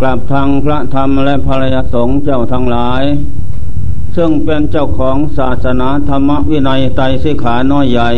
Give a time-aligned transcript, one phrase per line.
[0.00, 3.02] กราบทางพระธรรมและภรรยาสงฆ์เจ้าทั้งหลาย
[4.16, 8.10] ซึ่งเป็นเจ้าของศาสนาธรรมวินัยไตรสิขาน้อยใหญ่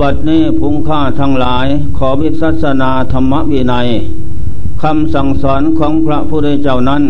[0.00, 1.66] บัดนี้พุงค่าทั้งหลาย
[1.98, 3.88] ขอวิสัสนาธรรมวินัย
[4.82, 7.02] คำสั่งสอนของพระพุทธเจ้านั้น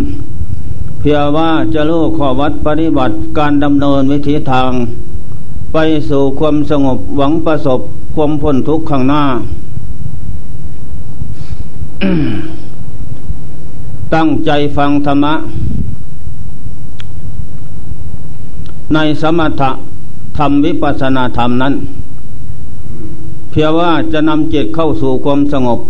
[0.99, 4.73] เพียว่าจะรู้ข้อวัดปฏิบัติการดำเนินวิถีทาง
[5.73, 5.77] ไป
[6.11, 7.81] สู่ความสงบหวังประสบ
[8.15, 9.25] ความพ้นทุกข์ข้างหน้า
[14.15, 15.35] ตั้งใจฟังธรรมะ
[18.95, 19.71] ในสมถะ
[20.39, 21.75] ธรรมวิปัสนาธรรมนั้น
[23.51, 25.81] เพียงว่าจะนำจิตเข้าสู่ความสงบ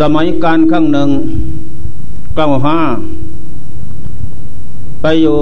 [0.00, 1.10] สมัยการข้างหนึ่ง
[2.36, 2.78] เก้าห้า
[5.00, 5.38] ไปอยู่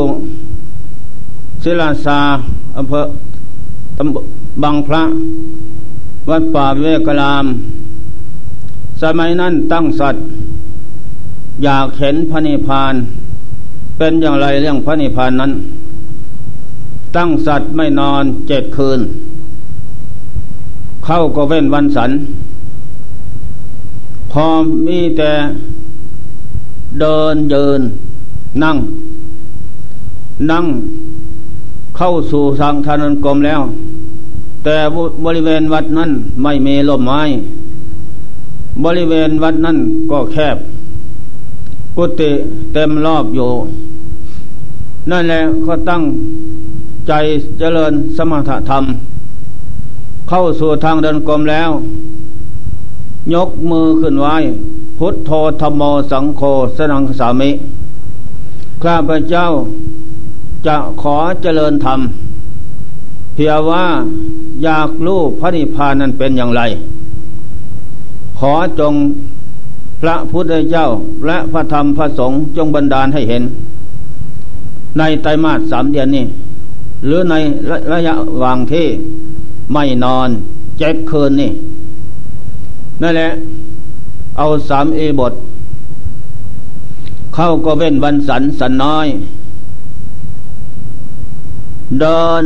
[1.62, 2.19] ศิลาซา
[2.77, 3.02] อำเภอ
[4.62, 5.02] บางพระ
[6.28, 7.47] วัดป่าเวกราม
[9.02, 10.22] สมัยนั้นตั้งสัตว์
[11.64, 12.94] อยากเห็นพระนิพพาน
[13.98, 15.52] เป็นอย่างไรเรื่องพระนิพพานนั้น
[17.16, 19.00] ตั้งสัตว์ไม่นอนเจ็ดคืน
[21.05, 22.10] เข้าก็เว้นวันสัน
[24.33, 24.47] พอ
[24.86, 25.32] มีแต่
[27.00, 27.80] เดินเดิน
[28.62, 28.77] นั่ง
[30.50, 30.64] นั่ง
[31.97, 33.60] เข้าสู่ทางทานนกรมแล้ว
[34.64, 34.77] แต่
[35.25, 36.10] บริเวณวัดนั้น
[36.42, 37.22] ไม่มีลมไม้
[38.84, 39.78] บริเวณวัดนั่น
[40.11, 40.56] ก็แคบ
[41.97, 42.31] กุฏิ
[42.73, 43.50] เต็มรอบอยู่
[45.11, 46.03] นั่นแหละเขาตั้ง
[47.09, 47.12] ใจ
[47.59, 48.84] เจริญสมถธรรม
[50.28, 51.70] เข้าสู่ทางเดินกรมแล้ว
[53.34, 54.37] ยกมือขึ้นไว้
[54.98, 56.42] พุทโธธรรมโมสังโฆ
[56.77, 57.50] สนังสามิ
[58.83, 59.47] ข้าพเจ้า
[60.67, 62.00] จะขอเจริญธรรม
[63.34, 63.84] เพียว่า
[64.65, 66.62] อยากรู้พระนิพพานนั้นเป็นอย่างไร
[68.41, 68.94] ขอจง
[70.02, 70.86] พระพุทธเจ้า
[71.27, 73.42] และพระธรรมพระสงฆ์จงบันดาลให้เห็น
[74.98, 76.25] ในไตรมาสสามเดือนนี้
[77.06, 77.34] หรือใน
[77.92, 78.87] ระยะวางที่
[79.72, 80.28] ไม่นอน
[80.78, 81.50] เจ็ดคืนนี่
[83.03, 83.31] นั่นแหละ
[84.38, 85.32] เอาสามเอบท
[87.34, 89.06] เข้าก็เว้นวันสันสันน้อย
[92.00, 92.44] เดิน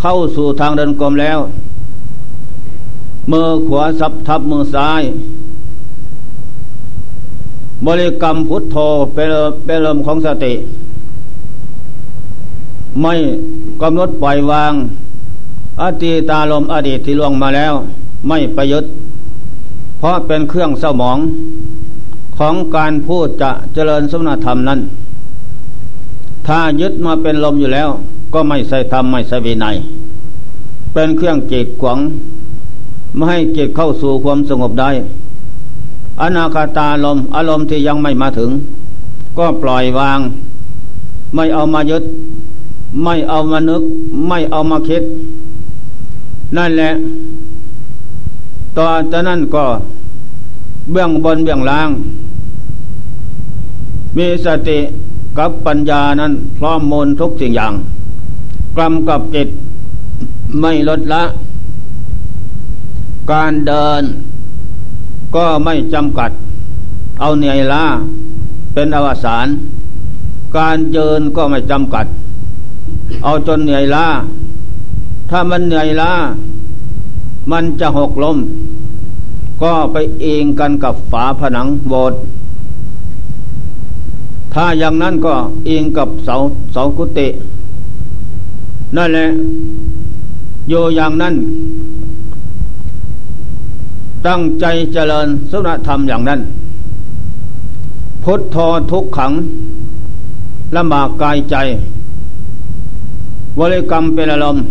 [0.00, 1.38] เข้าสู่ทางเดินกลมแล้ว
[3.30, 5.02] มือขวาสับทับมือซ้าย
[7.86, 8.76] บริกรรมพุทโธ
[9.14, 9.28] เป็น
[9.64, 10.54] เป็นลมของสติ
[13.02, 13.14] ไม่
[13.82, 14.72] กำหนดปล่อยวาง
[15.80, 17.74] อติตาลมอดีตที่ล่วงมาแล้ว
[18.28, 18.90] ไม่ประยุทธ์
[19.98, 21.18] เพราะเป็นเครื่องเศร้าหมอง
[22.38, 24.80] ของการพูดจะเจริญสมณธรรมนั้น
[26.46, 27.88] ถ้ายึดมาเป็นลมอยู่แล้ว
[28.34, 29.76] ก็ไม่ใส่ธรรมไม่ใส่วินัย
[30.92, 31.98] เป็นเครื่องจีดขวง
[33.14, 34.90] ไม่ให้จิตเข้าสู่ความสงบได้
[36.20, 38.50] อนาคาตาลมอารมณ์ที่ยังไม่มาถึง
[39.38, 40.20] ก็ปล่อยวาง
[41.34, 42.04] ไม่เอามายึด
[43.02, 43.82] ไม่เอามานึก
[44.28, 45.02] ไม่เอามาคิด
[46.56, 46.90] นั่นแหละ
[48.76, 49.64] ต่อจากนั้นก็
[50.92, 51.88] เบื้องบนเบื้องล่าง
[54.16, 54.78] มีสติ
[55.38, 57.74] กับปัญญานั้นพร้อมมนทุกสิ่งอย่าง
[58.78, 59.48] กำกับจิต
[60.60, 61.22] ไม่ลดละ
[63.32, 64.02] การเดิน
[65.36, 66.30] ก็ไม่จำกัด
[67.20, 67.84] เอาเหนื่อยล้า
[68.74, 69.46] เป็นอวสาน
[70.56, 72.06] การเดินก็ไม่จำกัด
[73.24, 74.06] เอาจนเหนื่อยล้า
[75.30, 76.12] ถ้ามันเหนื่อยล้า
[77.50, 78.38] มันจะหกล้ม
[79.62, 82.20] ก็ไปเองกันกับฝาผนังโบสถ์
[84.54, 85.34] ถ้าอย่างนั้นก็
[85.66, 86.36] เองกับเสา
[86.72, 87.28] เสากุฏิ
[88.96, 89.26] นั่นแหละ
[90.68, 91.34] โยอย่างนั้น
[94.26, 96.40] ตั้งใจเจริญสุนธรรมอย่างนั้น
[98.24, 98.56] พุทธ
[98.90, 99.32] ทุกขัง
[100.76, 101.56] ลำบากกายใจ
[103.58, 104.62] วริกรรมเป็นอารมณ์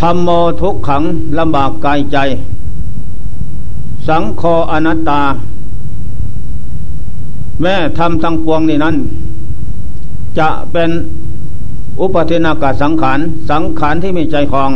[0.00, 0.28] ธรรมโม
[0.60, 1.02] ทุกขัง
[1.38, 2.18] ลำบากกายใจ
[4.08, 4.42] สังโฆ
[4.72, 5.20] อนัตตา
[7.62, 8.96] แม่ทำทั้งปวงนี่นั้น
[10.38, 10.90] จะเป็น
[12.00, 13.18] อุปเทนากาสังขาร
[13.50, 14.70] สังขารที่มีใจคลอง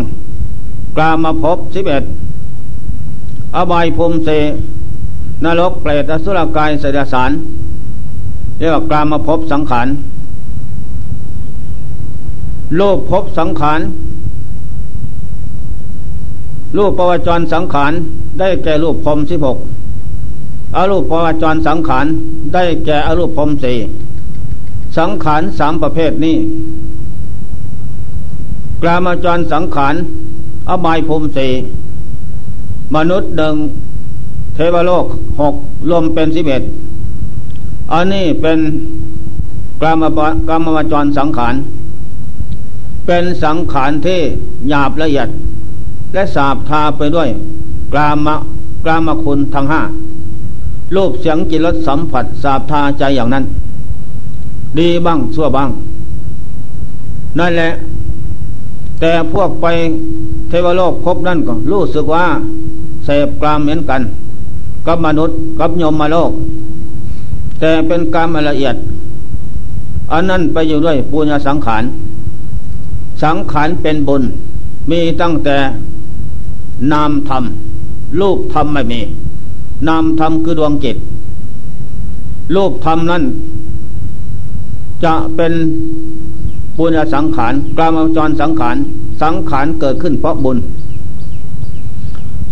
[0.96, 2.04] กลามาพบสิบเอ็ด
[3.56, 4.28] อบายภูมิเส
[5.44, 7.30] นรกเปรตอสุรกายเสดสาร
[8.58, 9.88] เรียกว่ากลามาพบสังขาร
[12.76, 13.80] โลกพบสังขาร
[16.76, 17.92] รูปประวัจรสังขาร
[18.38, 19.58] ได้แก่รูปพรมสิบหก
[20.76, 22.06] อารูปประวัจรสังขาร
[22.54, 23.76] ได้แก่อารูปพรมสี่
[24.98, 26.36] สังขารสามประเภทนี้
[28.82, 29.94] กลามาจรสังขาร
[30.68, 31.50] อบายภูมิสี่
[32.94, 33.54] มนุษย์หนึ่ง
[34.54, 35.06] เทวโลก
[35.40, 35.54] หก
[35.88, 36.62] รวมเป็นสิบเอ็ด
[37.92, 38.58] อันนี้เป็น
[39.82, 40.02] กรรม
[40.48, 41.54] กรรมวจรสังขาร
[43.06, 44.20] เป็นสังขารที่
[44.68, 45.28] หยาบละเอียด
[46.14, 47.28] และสาบทาไปด้วย
[47.92, 48.28] กราม
[48.84, 49.82] กรามคุณทั้งห้า
[50.96, 53.44] รูปเสียงจิตรสสัมผัสสาบทาใจอย่างนั้น
[54.78, 55.70] ดีบ้างชั่วบ้าง
[57.38, 57.70] นั่นแหละ
[59.00, 59.66] แต่พวกไป
[60.50, 62.24] เทวโลกพบนั่นก็รู้สึกว่า
[63.04, 64.00] เสพกรามเหมือนกัน
[64.86, 66.30] กับมนุษย์กับยมมาโลก
[67.60, 68.76] แต่เป็นกรรมละเอียด
[70.12, 71.84] อันนั้นไปอยู่ด้วยปุญญสังขาร
[73.22, 74.22] สังขารเป็นบุญ
[74.90, 75.56] มีตั้งแต่
[76.92, 77.44] นามธรรม
[78.20, 79.00] รูปธรรมไม่มี
[79.88, 80.96] นามธรรมคือดวงจิต
[82.54, 83.22] รูปธรรมนั้น
[85.04, 85.52] จะเป็น
[86.76, 88.76] ปุญญสังขารกรรมจรสังขาร
[89.22, 90.58] สังขารเกิดขึ้นเพราะบุญ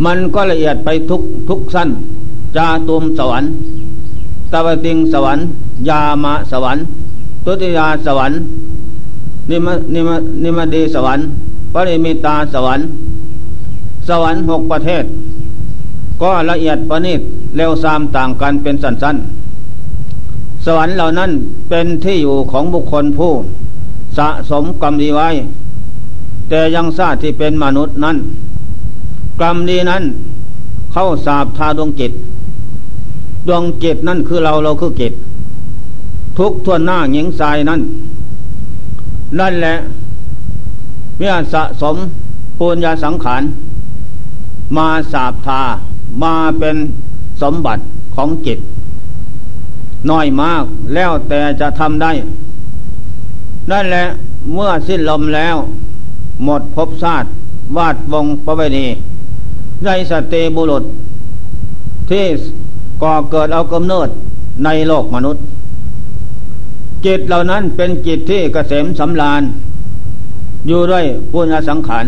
[0.04, 1.88] มันก็ละเอียดไปทุกทุกสั้น
[2.56, 3.50] จาตุมสวรรค์
[4.52, 5.44] ตะวติงสวรรค์
[5.88, 6.82] ยามาสวรรค์
[7.44, 8.38] ตุติยาสวรรค์
[9.50, 10.10] นิมนิม
[10.44, 11.24] นิมดีสวรรค์
[11.74, 12.86] ปริมิตาสวรรค์
[14.08, 15.04] สวรรค์หกประเทศ
[16.22, 17.20] ก็ละเอียดประณีต
[17.56, 21.30] เร็วซามต่างกันเป็นสั้นๆ สวรรค์เหล่านั้น
[21.68, 23.32] เป็นที่อยู่ของบุคคลผู้
[24.18, 25.28] สะสมกรรมดีไว้
[26.48, 28.16] แต่ยังทราบที่เป็นมนุษย์นั้น
[29.40, 30.02] กรรมดีนั้น
[30.92, 32.12] เข้าสาบทาดวงจิต
[33.48, 35.12] ดวงจิตนั่นคือเราเราคือจิต
[36.38, 37.80] ทุกทวนหน้าหญิงทรายนั้น
[39.38, 39.74] นั่นแหละ
[41.18, 41.96] เมื่อสะสม
[42.58, 43.42] ปุญญาสังขาร
[44.76, 45.60] มาสาบทา
[46.22, 46.76] มาเป็น
[47.42, 47.82] สมบัติ
[48.14, 48.58] ของจิต
[50.10, 50.64] น้อยมาก
[50.94, 52.12] แล้วแต่จะทำได้
[53.70, 54.04] นั่นแหละ
[54.52, 55.56] เมื่อสิ้นลมแล้ว
[56.44, 57.28] หมดภพชาติ
[57.76, 58.86] วาดวงประเวณี
[59.84, 60.84] ในสติบุรุษ
[62.10, 62.24] ที่
[63.02, 64.08] ก่อเกิดเอากำเนิด
[64.64, 65.42] ในโลกมนุษย์
[67.04, 69.42] จิตเหล่านั้นเป็นจิตที่เกษมสำราญ
[70.68, 72.04] อยู่ด้วยปุญญสังขาร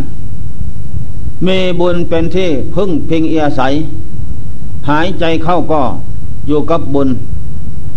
[1.47, 3.61] มีบุญเป็นที่พึ่งพิงเอียใส
[4.89, 5.83] หายใจเข้าก็
[6.49, 7.09] อยู่กับบุญ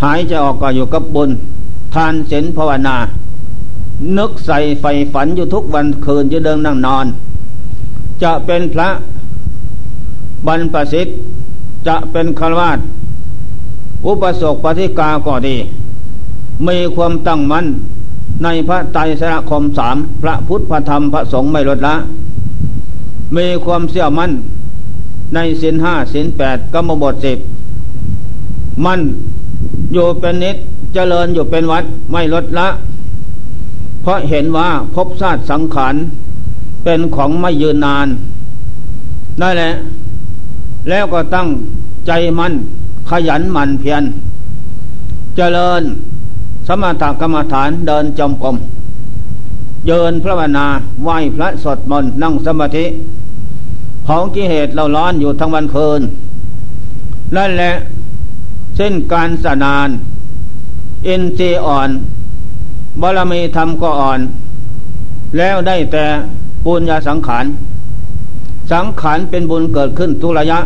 [0.03, 1.29] หายใจออกก็อยู่กับบุญ
[1.93, 2.95] ทานศีลภาวนา
[4.17, 7.05] นึกใส่ไฟฝันอยู่ทุกวันคืนจะเดินนั่งนอน
[8.23, 8.89] จะเป็นพระ
[10.47, 11.15] บรรพสิทธิ์
[11.87, 12.79] จะเป็นฆราวาส
[14.05, 15.57] อุปสกปฏิกาก็ดี
[16.67, 17.65] มีความตั้งมั่น
[18.43, 21.95] ในพระไตรสรคมสามพระพุทธพระธรรมพระสงฆ์ไม่ลดละ
[23.35, 24.31] มีความเสี่ยมั่น
[25.33, 27.39] ในสินห้าสินแปดกรรมบทสิบ
[28.85, 28.99] มัน
[29.93, 30.57] อยู่เป็นนิด
[30.93, 32.67] เจริญอยู่เป็นวัดไม่ลดละ
[34.03, 35.95] เพราะเห็นว่าภพชาติสังขาร
[36.83, 38.07] เป็นของไม่ยืนนาน
[39.41, 39.71] นั่นแหละ
[40.89, 41.47] แล้วก็ตั้ง
[42.07, 42.53] ใจมัน
[43.09, 44.03] ขยันหมั่นเพียร
[45.35, 45.83] เจริญ
[46.67, 48.55] สมถกรรมฐานเดินจมกรม
[49.87, 50.65] เยินพระวนา
[51.03, 52.85] ไหวพระสดมนนั่งสมาธิ
[54.03, 56.01] เผากิเหตุเราร้อนอยู่ทั้งวันคืน
[57.35, 57.71] นั่นแหละ
[58.75, 59.89] เส้นการสนาน
[61.05, 61.89] เอ็นเจอ่อน
[63.01, 64.19] บารมีธรรมก็อ่อน
[65.37, 66.05] แล้วได้แต่
[66.65, 67.45] ปุญญาสังขาร
[68.71, 70.59] สังขารเป็นบุญเกิดขึ้นทุระยะ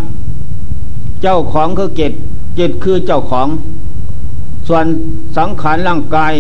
[1.22, 2.12] เจ้าของคือจิต
[2.60, 3.48] จิตคือเจ้าของ
[4.68, 4.86] ส่วน
[5.38, 6.34] สังขารร่างกาย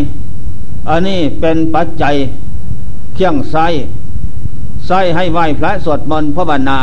[0.89, 2.15] อันนี้เป็นปัจจัย
[3.15, 3.55] เคี่ยงไซ
[4.87, 6.79] ใส่ให้ไหวพระสวดมนต์พระบรรณา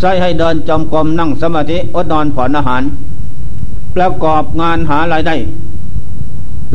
[0.00, 2.82] ใส่ให้เดินจมกรมนั่งสมาธิอดนอนผ่อนอาหาร
[3.94, 5.36] ประกอบงานหารายได้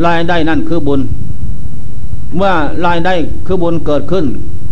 [0.06, 1.00] รายได้นั่นคือบุญ
[2.36, 2.52] เมื่อ
[2.86, 3.14] รายได้
[3.46, 4.24] คือบุญเกิดขึ้น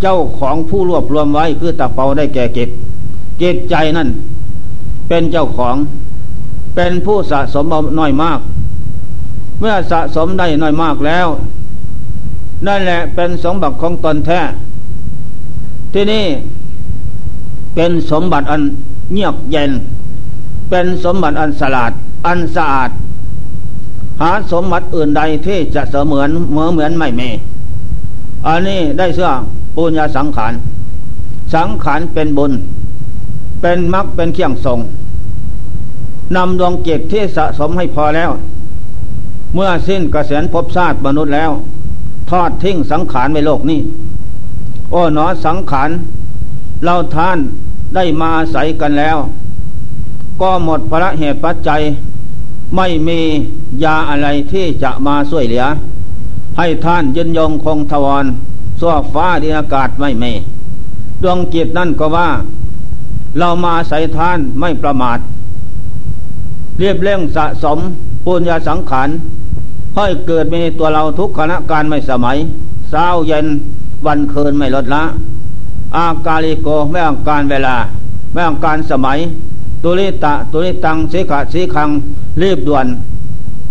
[0.02, 2.68] เจ้าของผู้รวบรวมไว้คือตะเปาได้แก่กิจ
[3.42, 4.08] จิตใจนั่น
[5.08, 5.76] เป็นเจ้าของ
[6.74, 7.64] เป็นผู้สะสม
[7.98, 8.40] น้อยมาก
[9.60, 11.26] เมื่อสะสมได้น้อยมากแล้ว
[12.66, 14.40] นั่นแหละเป็นสมบัติของตนแท้
[15.92, 16.26] ที่นี่
[17.74, 18.62] เป็นสมบัติอัน
[19.12, 19.70] เงียบเย็น
[20.70, 21.92] เป็นสมบัติอันสลาด
[22.26, 22.90] อันสะอาด
[24.22, 27.30] หาสมบัติอื่นใดที่จะเสมือนเหมือนเหมือนไม่มี
[28.46, 29.30] อันนี้ได้เสื้อ
[29.76, 30.52] ปุญญาสังขาร
[31.54, 32.52] สังขารเป็นบุญ
[33.60, 34.78] เป็นมรรคเป็นเคียงทรง
[36.36, 38.30] นำดวงจิตที่สะสมให้พอแล้ว
[39.54, 41.50] เมื่อสิ้นกระแสนภพชาติมนุษย์แล้ว
[42.30, 43.80] ทอดทิ้งสังขารในโลกนี้
[44.90, 45.90] โอ้หนอสังขาร
[46.84, 47.38] เราท่าน
[47.94, 49.16] ได้มาอาศัยกันแล้ว
[50.40, 51.80] ก็หมดพระเหตุปัจจัย
[52.76, 53.20] ไม่มี
[53.84, 55.64] ยาอะไรที่จะมาช่วยเหลือ
[56.58, 58.24] ให้ท่านยืนยงคงทวร
[58.80, 60.32] สวฟ้าดินอากาศไม่มี
[61.22, 62.28] ดวงจิตนั่นก็ว่า
[63.38, 65.18] เรามาใส่ท่านไม่ประมาท
[66.78, 67.78] เรียบเร่งสะสม
[68.24, 69.08] ปุญญาสังขาร
[69.96, 72.36] ให้เกิดมีตัวเราทุกขณะการไม่สมัย
[72.90, 73.46] เช้าเย็น
[74.06, 75.02] วันคืนไม่ลดละ
[75.96, 77.76] อากาลิโกไม่อังการเวลา
[78.32, 79.18] ไม่อังการสมัย
[79.84, 81.90] ตุลิตะตุลิตังสีขะสีคัง
[82.42, 82.86] รีบด่วน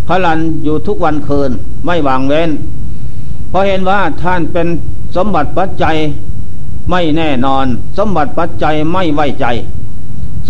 [0.08, 1.52] พลันอยู่ทุกวันคืน
[1.86, 2.50] ไม่วางเว้น
[3.50, 4.68] เพราะเห็นว่าท่านเป็น
[5.16, 5.96] สมบัติปัจจัย
[6.90, 7.66] ไม่แน่นอน
[7.98, 9.46] สมบัติปัจจัยไม่ไว้ใจ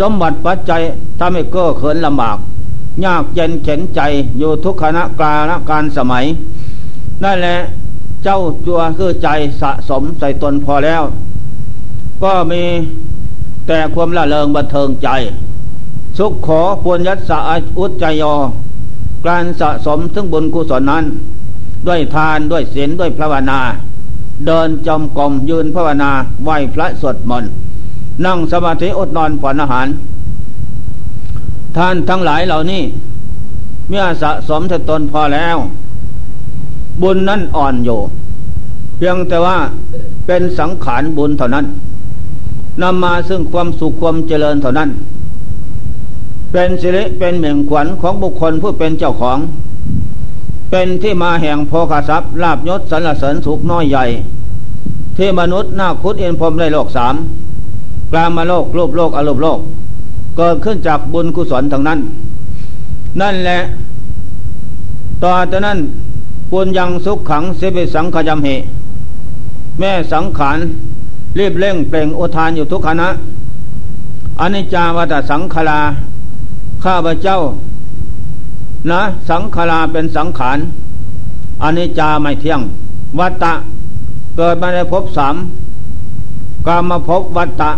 [0.00, 0.82] สมบัติปัจจัย
[1.20, 2.38] ทำให้เก้อเขินลำบาก
[3.04, 4.00] ยากเย็นเข็นใจ
[4.38, 6.24] อยู่ทุกขณะกาลการสมัย
[7.22, 7.56] นั่นแหละ
[8.24, 9.28] เจ้าตัวคือใจ
[9.60, 11.02] สะสมใส่ตนพอแล้ว
[12.22, 12.62] ก็มี
[13.66, 15.08] แต่ความละเลงบันเทิงใจ
[16.22, 17.38] สุขขอควรยัดสะ
[17.78, 18.34] อุจจยอ
[19.26, 21.04] การสะสมถึงบุญกุศลนั้น
[21.86, 23.60] ด้วยทานด้วยศีลด้วยภาวนา
[24.46, 26.10] เดินจมกรมยืนภาวนา
[26.44, 27.50] ไหวพระสวดมนต์
[28.24, 29.86] นั่งสมาธิอดนอนผ่อนอาหาร
[31.76, 32.82] ท่านทั้งหลายเหล่านี้
[33.88, 35.56] เมื่อสะสมถึงตนพอแล้ว
[37.02, 37.98] บุญนั้นอ่อนอยู่
[38.96, 39.56] เพียงแต่ว่า
[40.26, 41.66] เป็นสังขารบุญเท่านั้น
[42.82, 44.90] นำมาซึ่งความสุขความเจริญเท่านั้น
[46.52, 49.38] เป็นสิริเป็นเหม่งขวัญของบุคคลผู้เป็นเจ้าของ
[50.70, 54.04] เป็นที่มาแห่งโภคทรัพย์ลาบยศสรรเสริญสุขน้อยใหญ่
[55.16, 57.14] ที่มนุษย์หน้าคุดเอ็นพรมในโลกสาม
[58.12, 59.58] กลามาโลกรูปโลกอรูปโลก
[60.36, 61.98] เกิดขึ้นจากบุญกุศลทั้งนั้น
[63.20, 63.58] นั่นแหละ
[65.22, 65.78] ต่อจากนั้น
[66.50, 68.48] ปุญยังสุขขังเสบิสังขยมเห
[69.78, 70.58] แม่สังขาร
[71.38, 73.08] รีบเร่งเปล่งโอทานอยู่ทุกขณะ
[74.40, 75.80] อนิจจาวัตสังขลา
[76.84, 77.38] ข้าพเจ้า
[78.90, 80.58] นะ สังขาราเป็นสังขาร
[81.62, 82.60] อนิจจาไม่เที่ยง
[83.18, 83.52] วัตตะ
[84.36, 85.36] เกิดมาในภพสาม
[86.66, 87.70] กามาภพวัตตะ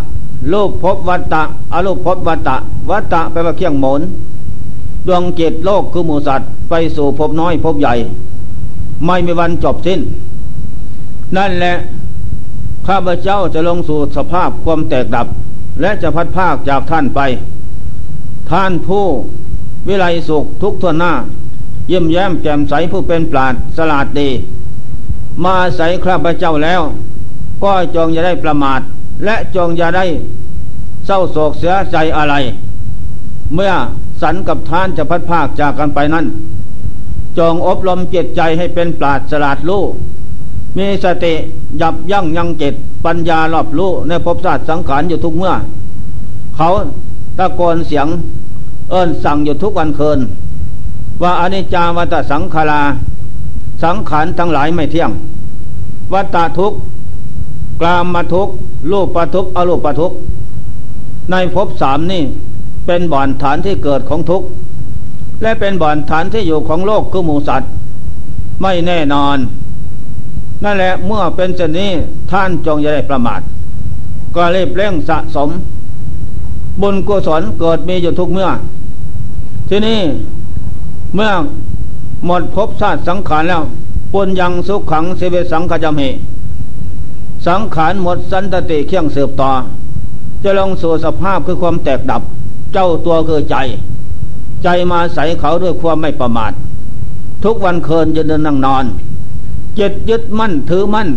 [0.52, 1.42] รูปภพวัตตะ
[1.72, 2.56] อรูปภพวัตตะ
[2.90, 4.00] วัตตะไปว่าเคี่ยงหมน
[5.06, 7.94] ดวงจิตโลกคือหมูสัตว์ ไปสู่ภพน้อยภพใหญ่
[9.06, 10.00] ไม่มีวันจบสิ้น
[11.36, 11.74] นั่นแหละ
[12.86, 15.26] ข้าพเจ้าจะลงสู่สภาพความแตกดับ
[15.80, 17.20] และจะพัดภาคจากท่านไป
[18.52, 19.06] ท่านผู้
[19.88, 21.12] วิไลสุขทุกทวนหน้า
[21.88, 24.28] เยี่ยมแย้มแจ่มใสผู้เป็นปราดสลาดดี
[25.44, 26.82] มาใส่ข้าพเจ้าแล้ว
[27.62, 28.80] ก็จงอย่าได้ประมาท
[29.24, 30.04] และจงอย่าได้
[31.06, 32.34] เศร้าโศกเสียใจอะไร
[33.54, 33.72] เมื่อ
[34.22, 36.26] สันกับท่านจะพัดภาคจากกันไปนั้น
[37.38, 39.82] จงอบรมจิตใจให้เป็นปราดสลาดรู้
[40.76, 41.34] มีสติ
[41.80, 45.52] ยับยั้งยังจิตปัญญารอบรู้ในภพศาสตร์สังขารอยู่ทุกเมื่อ
[46.56, 46.68] เขา
[47.38, 48.06] ตะโกนเสียง
[48.92, 50.18] เอิญสั่งอยู่ทุกวันคืน
[51.22, 52.82] ว่าอนิจจาวัตสังขารา
[53.82, 55.10] สังขารทั้งหลายไม่เที่ยง
[56.12, 56.72] วัตทุก
[57.80, 58.48] กลามมาทุก
[58.90, 60.12] รูปปทุกอรูปปทุก
[61.30, 62.22] ในภพสามนี่
[62.86, 64.42] เป็นบ่อนฐานที่เกิดของทุก
[65.42, 67.70] และเป็นบ่อนฐานที่อยู่ของโลกคือหมูสัตว์
[68.62, 69.36] ไม่แน่นอน
[70.64, 71.90] นั่นแหละเมื่อเป็นเช่นนี้
[72.30, 73.40] ท่านจงอย่าได้ประมาท
[74.34, 75.50] ก็รีบเร่งสะสม
[76.80, 78.48] บุญกุศลเกิดมีอยู่ทุกเมื่อ
[79.68, 80.00] ที่นี่
[81.14, 81.30] เมื่อ
[82.26, 83.62] หมดภพชาติสังขารแล้ว
[84.12, 86.02] ปุญยังสุขขังเสวสังขจำเห
[87.46, 89.50] สังขารหมดสันตติเคี่ยงเสืบต่อ
[90.42, 92.22] จะลงสู่สภาพคือความแตกดับ
[92.72, 93.56] เจ้าตัวคือใจ
[94.62, 96.52] ใจมาใส่เขาด้วยความไม่ประมาท
[97.44, 98.84] ทุกวันเคินจะเดินนั่งนอน
[99.78, 101.08] จิตยึดมั่นถือมั่น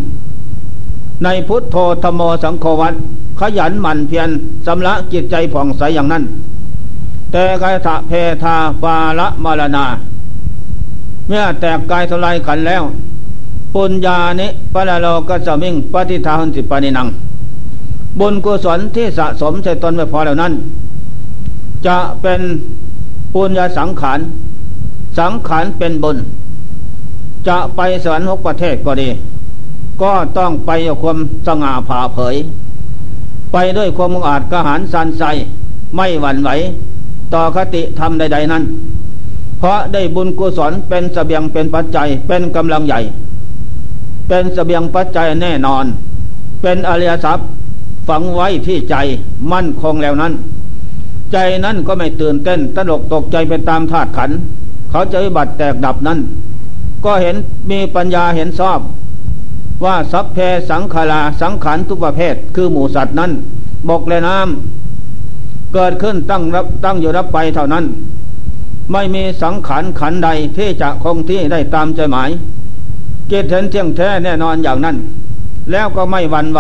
[1.24, 2.94] ในพุทโธธโมสังโฆวัต
[3.40, 4.30] ขยันหมั่นเพียร
[4.66, 6.24] สำละจิตใจผ่องใสอย่างนั้น
[7.32, 8.12] แต่กายถะเพ
[8.44, 9.86] ทาปาละมาลนา
[11.28, 12.84] เมื่อแตกกายทลายขันแล้ว
[13.74, 17.08] ปุญญานิปะละโลกสมิงปฏิทาหันติปานินัง
[18.20, 20.54] บุญกุศลที่สะสมใส่ตนไม่พอแล้วนั้น
[21.88, 22.42] จะเป็น
[23.34, 24.20] ปุญญาสังขาร
[25.18, 26.18] สังขารเป็นบุญ
[27.48, 29.10] จะไปสวรรค์หกประเทศก็ดี
[30.02, 31.18] ก็ต้องไปกับความ
[31.48, 32.36] สง่าผ่าเผย
[33.52, 35.24] ไปด้วยความมุอาจกระหารสันใส
[35.96, 36.50] ไม่หวั่นไหว
[37.34, 38.64] ต่อคติธรรมใด ๆนั้น
[39.60, 43.00] เพราะได้บุญกุศลเป็นสเสบียงเป็นปัจจัยเป็นกำลังใหญ่
[44.28, 45.86] เป็นสเสบียงปัจจัยแน่นอน
[46.62, 47.48] เป็นอริยทรัพย์
[48.08, 48.96] ฝังไว้ที่ใจ
[49.52, 50.34] มั่นคงแล้วนั้น
[51.32, 54.32] ใจนั้นก็ไม่ตื่นเต้นตลกตกใจไปตามธาตุขัน
[54.90, 56.20] เขาจะวิบัติแตกดับนั้น
[57.06, 57.36] ก็เห็น
[57.72, 58.80] มีปัญญาเห็นชอบ
[59.84, 60.38] ว่าสัพเพ
[60.70, 63.32] สังขาราสังขารทุกประเภท คือหมูสัตว์นั้น
[63.90, 64.85] บกและน้ำ
[65.74, 67.86] เกิดขึ้นตั้งรับตั้งอยู่รับไปเท่านั้น
[68.92, 72.30] ไม่มีสังขารขันใดที่จะคงที่ได้ตามใจหมาย
[73.28, 74.96] เกตเห็นเที่ยงแท้แน่นอนอย่างนั้น
[75.72, 76.60] แล้วก็ไม่หวั่นไหว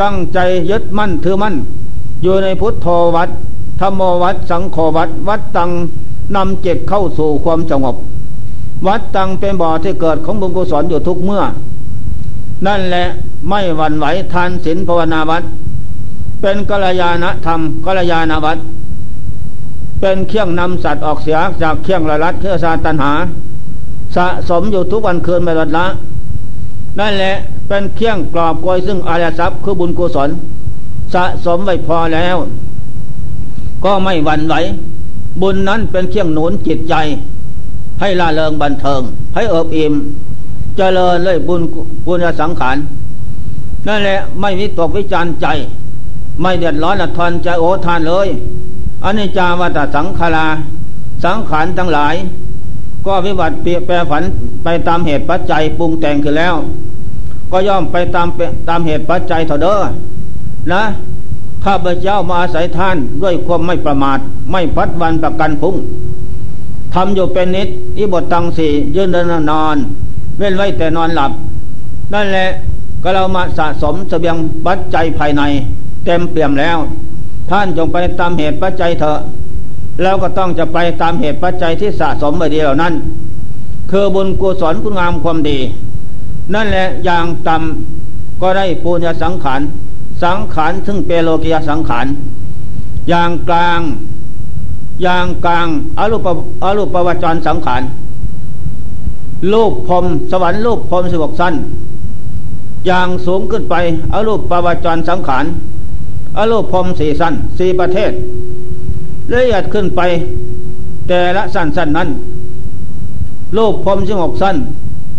[0.00, 0.38] ตั้งใจ
[0.70, 1.54] ยึดมั่นถือมั่น
[2.22, 3.28] อยู่ในพุทธวัด
[3.80, 5.70] ธรรมวัดสังโฆวัดวัดตัง
[6.34, 7.96] นำจิตเข้าสู่ความสงบ
[8.86, 11.42] วัดตังเป็นบ่อที่เกิดของบุญกุศลอยู่ทุกเมื่อ
[12.66, 13.04] นั่นแหละ
[13.48, 15.42] ไม่หวั่นไหวทานศีลภาวนาวัด
[16.40, 18.58] เป็นกัลยาณธรรมกัลยาณวัด
[20.00, 23.12] เป็นเครื่องนำสัตว์ออกเสียจากเครื่องระลัดเครื่องสาตันหา
[24.16, 25.86] สะสมอยู่ทุกวันคืนไม่ลดละ
[26.98, 27.34] นั่นแหละ
[27.68, 30.30] เป็นเครื่องกรอบกวยซึ่งอารยทรัพย์คือบุญกุศล
[31.14, 32.36] สะสมไว้พอแล้ว
[33.84, 34.54] ก็ไม่หวั่นไหว
[35.40, 36.94] บุญนั้นเป็นเครื่องหนุนจิตใจ
[38.00, 39.00] ให้ล่าเริงบันเทิง
[39.34, 39.94] ให้เอิบอิ่ม
[40.76, 41.62] เจริญเลยบุญ
[42.06, 42.76] บุญสังขาร
[43.86, 45.46] นั่นแหละไม่วิตกวิจารใจ
[46.40, 48.28] ไม่เดือดร้อนอทนใจโอทานเลย
[49.04, 50.46] อันนี้จาวัตสังขารา
[51.24, 52.14] สังขารทั้งหลาย
[53.06, 54.22] ก็วิบัติเปลี่ยนแปรผัน
[54.64, 56.54] ไปตามเหตุปัจจัยปรุงแต่งขึ้นแล้ว
[57.52, 58.28] ก็ย่อมไปตาม
[58.68, 59.78] ตามเหตุปัจจัยเท่าเด้อ
[60.72, 60.82] นะ
[61.64, 64.18] ข้าพเจ้ามาอาศัยท่านด้วยความไม่ประมาท
[64.52, 65.74] ไม่พัดวันประกันพุ่ง
[66.94, 67.68] ทำอยู่เป็นนิด
[67.98, 69.76] อิบทตังสี่ยืนเดินนอน
[70.38, 71.32] เว้นไว้แต่นอนหลับ
[72.12, 72.48] นั่นแหละ
[73.02, 75.42] ก็เรามาสะสมสเสบียงปัจจัยภายใน
[76.08, 76.78] เต็มเปี่ยมแล้ว
[77.50, 79.18] ท่านจงไปตามเหตุปัจจัยเถอะ
[80.02, 82.94] แล้วก็ต้องจะไปตามเหตุปัจจัยที่สะสมไว้ดีเหล่านั้น
[83.90, 85.58] คือบุญกุศลคุณงามความดี
[86.54, 89.60] นั่นแหละอย่างต่ำก็ได้ปุญญสังขาร
[90.22, 92.06] สังขารซึ่งเปโลกิยสังขาร
[93.08, 93.80] อย่างกลาง
[95.02, 95.66] อย่างกลาง
[95.98, 96.28] อรูป
[96.64, 97.82] อรูปปวจรสังขาร
[99.52, 101.54] รูปพรมสวรรค์รูปพรมสิบกสั้น
[102.86, 103.74] อย่างสูงขึ้นไป
[104.14, 105.44] อรูปปวจรสังขาร
[106.38, 108.12] อรูปพรมสี่สั้นสี่ประเทศ
[109.32, 110.00] ละเอียดขึ้นไป
[111.08, 112.08] แต่ละสั้นสั้นนั้น
[113.56, 114.56] รูปพรมสิบกสั้น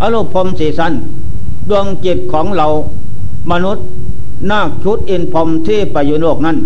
[0.01, 0.93] อรูปพรมสี่สั้น
[1.69, 2.67] ดวงจิตของเรา
[3.51, 3.85] มนุษย์
[4.51, 6.57] นาคชุดอินพรมที่ไปอยู่โลกนั้น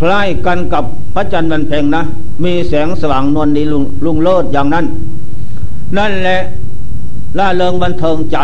[0.00, 2.02] คล้ายกันกับพระจันทร์วันเพ็งนะ
[2.44, 3.62] มีแสงสว่างนวลดี
[4.04, 4.86] ลุงโลดอย่างนั้น
[5.96, 6.38] นั่นแหละ
[7.38, 8.38] ล่าเริงบันเทิงใจ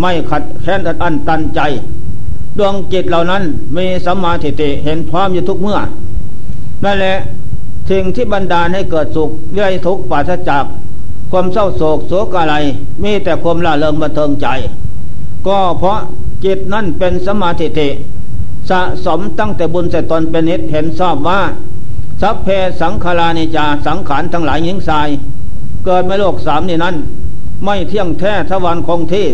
[0.00, 1.60] ไม่ขัดแค้นอันตันใจ
[2.58, 3.42] ดวงจิตเหล่านั้น
[3.76, 5.78] มีสัมมาทิฏฐิเห็นพร้อมอยู่ทุกเมื่อ
[6.84, 7.16] นั่นแหละ
[7.90, 10.64] สิ่งที่บันดาลให้เกิดสุขเรื่อยทุกข์ปราศจาก
[11.30, 12.56] ความเศร้าโศกโศกอะไร
[13.02, 14.46] มีแต่ความล่าเริงบันเทิงใจ
[15.46, 15.98] ก็เพราะ
[16.44, 17.80] จิตนั่นเป็นสมาธิเท
[18.70, 21.40] สะสมตั้งแต่บุญแต่ตนเป็นนิดเห็นชอบว่า
[22.22, 22.48] สัพเพ
[22.80, 25.08] สังขารานิจาสังขารทั้งหลายหญิงทราย
[25.84, 26.96] เกิดในโลกสามนี่นั้น
[27.64, 29.26] ไม่เที่ยงแท้ทวันคงที่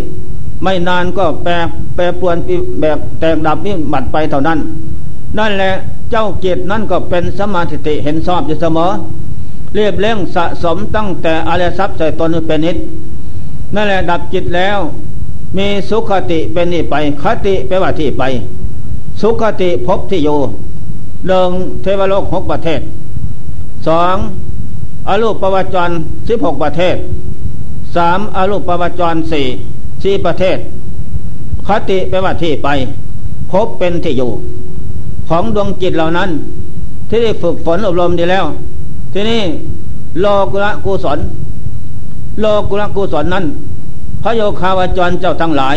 [0.63, 1.53] ไม่นานก็แปร
[1.95, 2.37] แปรปวน
[2.81, 4.59] แบบแตกดับนี่หมัดไปเท่านั้น
[5.39, 5.73] นั่นแหละ
[6.11, 8.91] เจ้าจิตนั่นก็เป็นสมาธิเห็นชอบอยู่เสมอ
[9.75, 12.77] เรียบเร่งสะสมตั้งแต่อริยทรัพย์ใส่ตนเป็นนิด
[13.75, 14.79] นั่นแหละดับจิตแล้ว
[15.57, 18.23] มีสุขติเป็นนี่ไปคติแปว่าที่ไป
[19.21, 20.39] สุขติพบที่อยู่
[21.27, 21.51] หนึ่ง
[21.83, 22.81] เทวโลกหกประเทศ
[23.87, 24.17] สอง
[25.09, 25.91] อรูปประวัจร
[26.29, 26.97] สิบหกประเทศ
[27.97, 29.47] สามอรูปประวัจรสี่
[30.03, 30.59] สี่ประเทศ
[31.67, 32.69] คติแปลว่าที่ไป
[33.51, 34.31] พบเป็นที่อยู่
[35.29, 36.31] ของดวงจิตเหล่านั้น
[37.09, 38.45] ที่ได้ฝึกฝนอบรมดีแล้ว
[39.13, 39.43] ที่นี่
[40.21, 41.19] โลกุระกุศล
[42.41, 43.45] โลกุระกุศลนั้น
[44.23, 45.77] พระโยคาวาจรเจ้าทั้งหลาย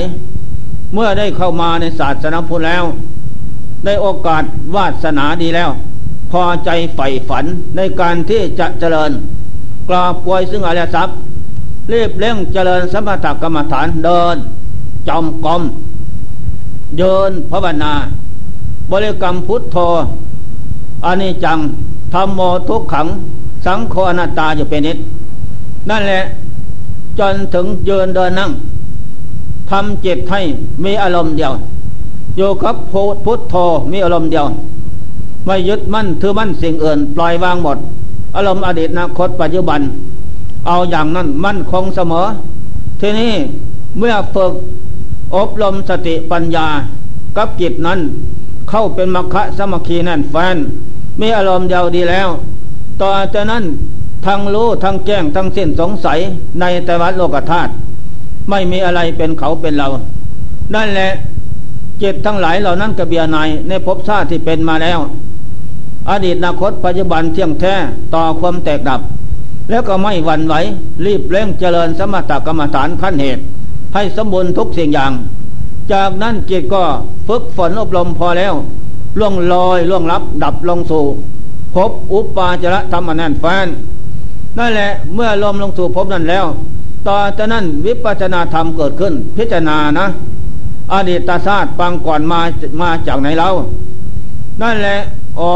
[0.93, 2.83] เมื่อได้เข้ามาในศาสนาพุทธแล้ว
[3.85, 4.43] ได้โอกาส
[4.75, 5.69] วาสนาดีแล้ว
[6.31, 9.11] พอใจใฝ่ฝันในการที่จะเจริญ
[9.89, 11.17] กราบกวยซึ่งอริยทรัพย์
[11.91, 14.35] รีบเร่งเจริญสมถกรรมฐานเดิน
[15.07, 15.61] จอมกลม
[16.97, 17.93] เยินภาวนา
[18.91, 19.77] บริกรรมพุทโธ
[21.05, 21.59] อานิจัง
[22.13, 23.07] ธรรมโมทุกขัง
[23.65, 24.97] สังโฆอนัตตาอยู่เป็นนิด
[25.89, 26.21] นั่นแหละ
[27.19, 28.51] จนถึงยืนเดินนั่ง
[29.69, 30.41] ทำจิตให้
[30.83, 31.53] มีอารมณ์เดียว
[32.37, 32.75] อยู่กับ
[33.25, 33.55] พุทโธ
[33.91, 34.45] มีอารมณ์เดียว
[35.45, 37.77] ไม่ยึดมั่นถือมั่นสิ่งอื่น ปล่อยวางหมด
[38.35, 39.81] อารมณ์อดีตอนาคตปัจจุบัน
[40.67, 42.25] เอาอย่างนั้นมั่นคงเสมอ
[43.01, 43.33] ทีนี้
[43.97, 44.53] เมื่อฝึก
[45.35, 46.67] อบรมสติปัญญา
[47.37, 47.99] กับจิตนั้น
[48.69, 50.57] เข้าเป็นมรรคสมัคคีแน่นแฟน
[51.21, 52.29] มีอารมณ์เดียวดีแล้ว
[53.01, 53.63] ต่อจากนั้น
[54.25, 56.19] ทั้งรู้ทั้งแจ้งทั้งสิ้นสงสัย
[56.59, 57.71] ในแต่วัดโลกธาตุ
[58.49, 59.87] ไม่มีอะไรเป็นเขาเป็นเรา
[60.73, 61.11] นั่นแหละ
[62.01, 64.99] จิตทั้งหลายเหล่านั้นกระเบียนายในภพชาติที่เป็นมาแล้ว
[66.09, 67.73] อดีตอนาคตปัจจุบันเที่ยงแท้
[68.13, 69.01] ต่อความแตกดับ
[69.69, 70.55] แล้วก็ไม่หวั่นไหว
[71.05, 73.41] รีบเร่งเจริญสมถกรรมฐานขั้นเหตุ
[73.93, 75.11] ให้สมบูรณ์ทุกสิ่งอย่าง
[75.91, 76.83] จากนั้นจิตก็
[77.27, 78.53] ฝึกฝนอบรมพอแล้ว
[79.19, 81.03] ล่วงลอยล่วงลับดับลงสู่
[81.75, 83.67] พบอุปปาจระธรรมนันแฟน
[84.57, 86.45] นั่นแหละเมื่อลมลงสู่ภพนั้นแล้ว
[87.07, 90.07] ต่อจากนั้นวิปัสนาธรรมเกิดขึ้น พิจารณานะ
[90.93, 92.39] อดีตศาสตร์ปังก่อนมา
[92.81, 93.49] มาจากไหนเรา
[94.61, 94.97] นั่นแหละ
[95.39, 95.51] อ๋อ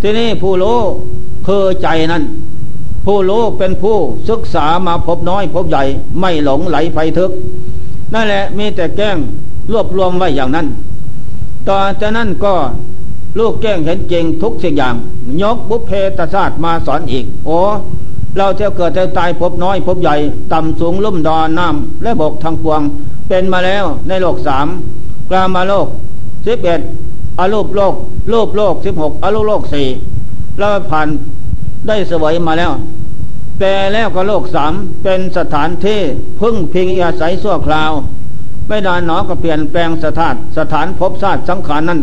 [0.00, 0.78] ที่นี่ผู้รู้
[1.46, 2.22] คือใจนั้น
[3.06, 3.96] ผู้รู้เป็นผู้
[4.28, 5.84] ศึกษามาพบน้อยพบใหญ่
[6.20, 7.30] ไม่หลงไหลไฟทึก
[8.14, 9.16] นั่นแหละมีแต่แก้ง
[9.72, 10.66] รวบรวมไว้อย่างนั้น
[11.68, 12.54] ต่อจากนั้นก็
[13.38, 14.94] ลูกแก้งเห็นจริงทุกสิ่งอย่าง
[15.42, 17.58] ยกบุพเพตศาสตร์มาสอนอีก โอ้
[18.38, 20.16] เราจะเกิดจะตายพบน้อยพบใหญ่
[20.52, 22.80] ต่ำสูงลุ่มดอนน้ำและบกทางปวง
[23.28, 24.66] เป็นมาแล้วในโลกสาม
[25.30, 25.86] กลามาโลก
[26.46, 26.80] สิบเอ็ด
[27.38, 27.94] อรูปโลก
[28.32, 29.86] รูปโลกสิบหกอรูปโลกสี่
[30.58, 31.08] เราผ่าน
[31.86, 32.72] ได้สวยมาแล้ว
[33.60, 36.00] แต่แล้วก็โลกสามเป็นสถานที่
[36.40, 37.92] พึ่งพิงอาศัยสั่วคราว
[38.68, 42.00] ไม่นานหนอก็เปลี่ยนแปลงสถานสถานพบชาติสังขารนั้น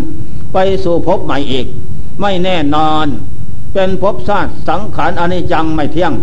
[0.53, 1.67] ไปสู่พบใหม่อีก
[2.21, 3.07] ไม่แน่นอน
[3.73, 6.13] เป็นพบชาติสังขารอนิจจังไม่เที่ยง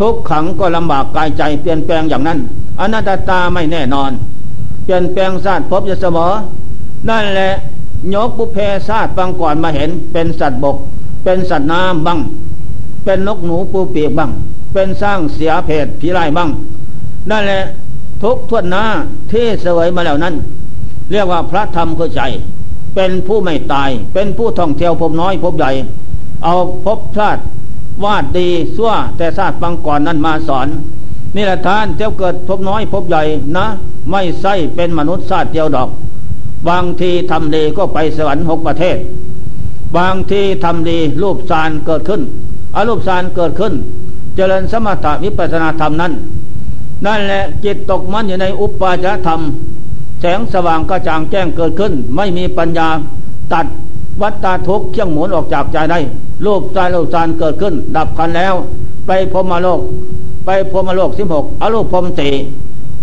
[0.00, 2.38] ทุกขังก็ลำบากกายใจเปลี่ยนแปลงอย่างนั้น
[2.80, 4.10] อนัตตาไม่แน่นอน
[4.84, 6.32] เปลี่ยนแปลงชาติพบจะเสมอ
[7.08, 7.52] นั่นแหละ
[8.14, 10.76] ยกบุเพชาติบางก่อนมาเห็นเป็นสัตว์บก
[11.24, 12.18] เป็นสัตว์น้ำบ้าง
[13.06, 14.30] เป็นนกหนูปูปีกบ้าง
[14.72, 16.48] เป็นสร้างเสียเพศผีไล่บ้าง
[17.30, 17.62] นั่นแหละ
[18.22, 18.84] ทุกทวนหน้า
[19.32, 20.34] ที่เสวยมาแล้วนั้น
[21.10, 22.20] เรียกว่าพระธรรมคือใจ
[22.94, 25.70] เป็นผู้ไม่ตาย เป็นผู้ท่องเที่ยวพบน้อยพบใหญ่
[26.44, 27.42] เอาพบชาติ
[28.04, 30.68] วาดดีซั่วแต่ชาติบางก่อนนั้นมาสอน
[31.36, 33.22] นี่แหละท่านเจ้าเกิดพบน้อยพบใหญ่
[33.56, 33.66] นะ
[34.10, 35.88] ไม่ใช่เป็นมนุษย์ชาติเดียวดอก
[36.68, 38.96] บางทีทำดีก็ไปสวรรค์หกประเทศ
[39.96, 42.22] บางทีทำดีรูปสารเกิดขึ้น
[42.76, 43.72] อรูปสารเกิดขึ้น
[44.36, 46.12] เจริญสมถะวิปัสนาธรรมนั้น
[47.06, 49.40] นั่นแหละจิตตกมันอยู่ในอุปาจารธรรม
[50.20, 52.88] แสงสว่างกระจ่างแจ้งเกิดขึ้น ไม่มีปัญญา
[53.52, 53.66] ตัด
[54.22, 55.98] วัตตาทุกเชี่ยงหมุนออกจากใจได้
[56.44, 58.54] รูปใจรูปจานเกิดขึ้น ดับกันแล้ว
[59.06, 59.80] ไปพรมโลก
[60.44, 62.30] ไปพรมโลกสิบหกอรูปพรมตี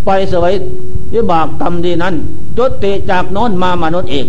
[0.06, 0.54] ไปสวย
[1.14, 2.16] วิบากกรรมดีนั้น
[2.58, 4.28] จุติจากโน้นมามนุษย์อีก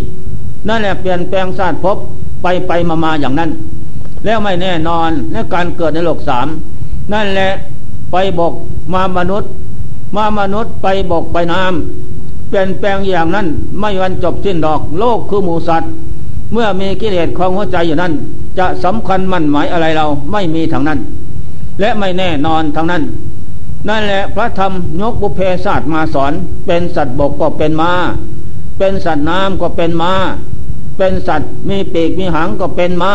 [0.68, 1.96] นั่นแหละเปลี่ยนแปลงชาติพบ
[2.42, 3.50] ไปไปมามาอย่างนั้น
[4.24, 6.46] แล้วไม่แน่นอนในการเกิดในโลกสาม
[7.12, 7.50] นั่นแหละ
[8.12, 8.54] ไปบก
[8.92, 9.50] มามนุษย์
[10.16, 13.46] มามนุษย์ไปบกไปน้ำเปลี่ยนแปลงอย่างนั้น
[13.80, 15.90] ไม่วันจบสิ้นดอก โลกคือหมูสัตว์
[16.52, 18.12] เมื่อมีกิเลสของหัวใจอยู่นั้น
[18.58, 20.98] จะสำคัญมั่นหมายอะไรเราไม่มีทางนั้น
[21.80, 23.02] และไม่แน่นอนทางนั้น
[23.88, 26.32] นั่นแหละพระธรรมยกบุเพศาสตร์มาสอน
[26.66, 27.92] เป็นสัตว์บกก็เป็นมา
[28.78, 30.12] เป็นสัตว์น้ำก็เป็นมา
[30.98, 33.12] เป็นสัตว์มีปีกมีหางก็เป็นมา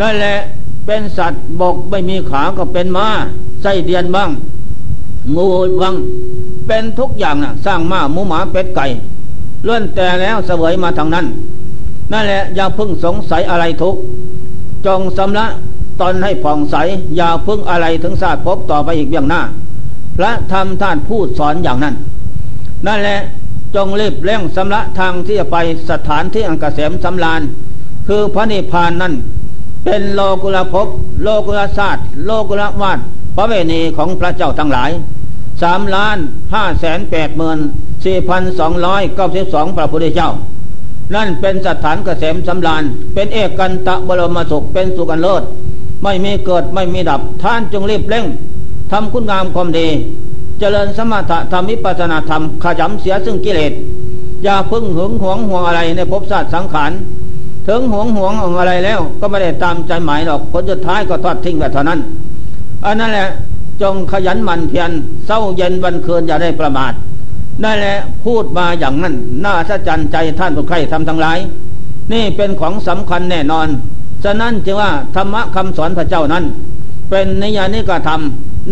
[0.00, 0.36] นั่นแหละ
[0.86, 3.06] เป็นสัตว์บกไม่มีขาก็เป็นมา
[3.62, 4.30] ไส้เดียนบ้าง
[5.34, 5.46] งู
[5.82, 5.94] บ้าง
[6.66, 8.86] เป็นทุกอย่างนะสร้างม้าหมูหมาเป็ดไก่
[9.64, 11.26] เลื่อนแต่แล้วเสวยมาทางนั้น
[12.12, 13.96] นั่นแหละอย่าพึ่งสงสัยอะไรทุก
[14.86, 15.46] จงสำละ
[16.00, 16.76] ตอนให้ผ่องใส
[17.16, 19.40] อย่าพึ่งอะไรถึงศาสตร์พบต่อไปอีกอย่างหน้า
[20.16, 21.94] พระธรรมท่านพูดสอนอย่างนั้น
[22.86, 23.18] นั่นแหละ
[23.74, 25.56] จงรีบเร่งสำละทางที่จะไป
[25.90, 27.40] สถานที่อังกเสมสำลาน
[28.08, 29.14] คือพระนิพพานนั้น
[29.86, 30.88] เป็นโลกุลภพ
[31.22, 32.98] โลกุลศาสตร์ โลกุลวาด
[33.36, 34.90] พระเวณีของพระเจ้าทั้งหลาย
[35.62, 36.16] สามล้าน
[36.54, 37.58] ห้าแสนแปดหมื่น
[38.04, 40.30] สี่พันสองร้อยเก้าสิบสองพระพุทธเจ้า
[41.14, 42.82] นั่นเป็นสถานเกษมสำราญ
[43.14, 45.42] เป็นเอกกันตะบรมสุขเป็นสุกันเลิศ
[46.02, 48.24] ไม่มีเกิดไม่มีดับท่านจงรีบเร่ง
[48.92, 49.88] ทำคุณงามความดี
[50.58, 53.72] เจริญสมถะธรรมิปัสนาธรรมขยำเสียซึ่งกิเลส
[54.44, 56.90] อย่าพึ่งหึงหวงห่วงอะไรในภพชาติสังขาร
[57.66, 62.00] ถึงหวงห่วงอะไรแล้ว ก็ไม่ได้ตามใจหมายหรอกผลสุดท้ายก็ทอดทิ้งแบบเท่านั้น
[62.84, 63.28] อันนั้นแหละ
[63.82, 64.90] จงขยันหมั่นเพียร
[65.26, 66.92] เศร้าเย็นวันคืนอย่าได้ประมาท
[67.64, 71.38] นั่นแหละพูดมาอย่างนั้นน่าสะใจใจท่านผู้ใครทำทั้งหลาย
[72.12, 73.68] นี่เป็นของสำคัญแน่นอน
[74.24, 76.44] ฉะนั้นจึงว่าธรรมะคำสอนพระเจ้านั้น
[77.10, 78.20] เป็นนิยานิกธรรม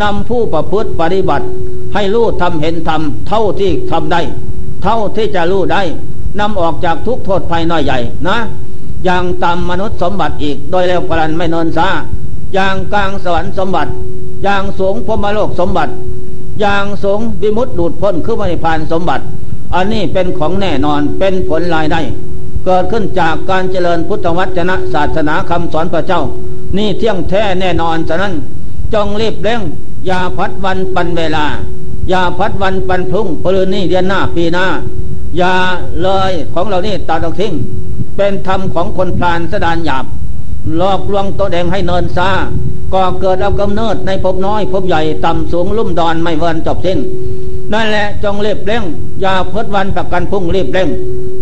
[0.03, 1.47] นำผู้ประพฤติปฏิบัติ
[1.95, 4.21] ให้รู้ทำเห็นทำเท่าที่ทำได้
[4.83, 5.83] เท่าที่จะรู้ได้
[6.41, 8.37] นำออกจากทุกโทษภัยน้อยใหญ่นะ
[9.05, 11.89] อย่างตามมนุษย์สมบัติอีก โดยแล้วพลันไม่นอนซา
[12.55, 13.91] อย่างกลางสวรรค์สมบัติ
[14.45, 15.93] อย่างสูงพมโลกสมบัติ
[16.61, 19.25] อย่างสูงวิมุตติดูดพ้นคือมริพานสมบัติ
[19.75, 22.01] อันนี้เป็นของแน่นอนเป็นผลลายได้
[22.65, 26.23] เกิดขึ้นจากการเจริญพุทธวจนะศาสนาคำสอนพระเจ้า
[26.77, 28.33] นี่เที่ยงแท้แน่นอนฉะนั้น
[28.95, 29.61] จงรีบเร่ง
[30.07, 31.47] อย่าพัดวันปันเวลา
[32.11, 34.67] อย่าพัดวันปันพรุ่งปรืนนี้เดือนหน้าปีหน้า
[35.39, 35.55] อย่า
[36.03, 37.53] เลยของเรานี่ตัดออกทิ้ง
[38.17, 40.05] เป็นธรรมของคนพลานสดานหยาบ
[40.77, 42.31] หลอกลวงตัวเองให้เนินซา
[42.95, 46.99] ก็เกิดเอากำเนิดในภพน้อยภพใหญ่ต่ำสูงลุ่มดอนไม่เวินจบสิ้น
[47.73, 48.85] นั่นแหละจงเรีบเร่ง
[49.21, 50.89] อย่าพดวันประกันพุ่งรีบเร่ง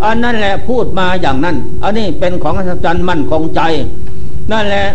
[0.03, 3.61] อันนั่นแหละพูดมาอย่างนั้น อันนี้เป็นของอัศจรรย์มั่นคงใจ
[4.51, 4.85] นั่นแหละ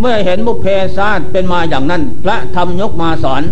[0.00, 0.66] เมื่อเห็นบุพเพ
[0.96, 3.42] ศาสตร์เป็นมาอย่างนั้น พระธรรมยกมาสอน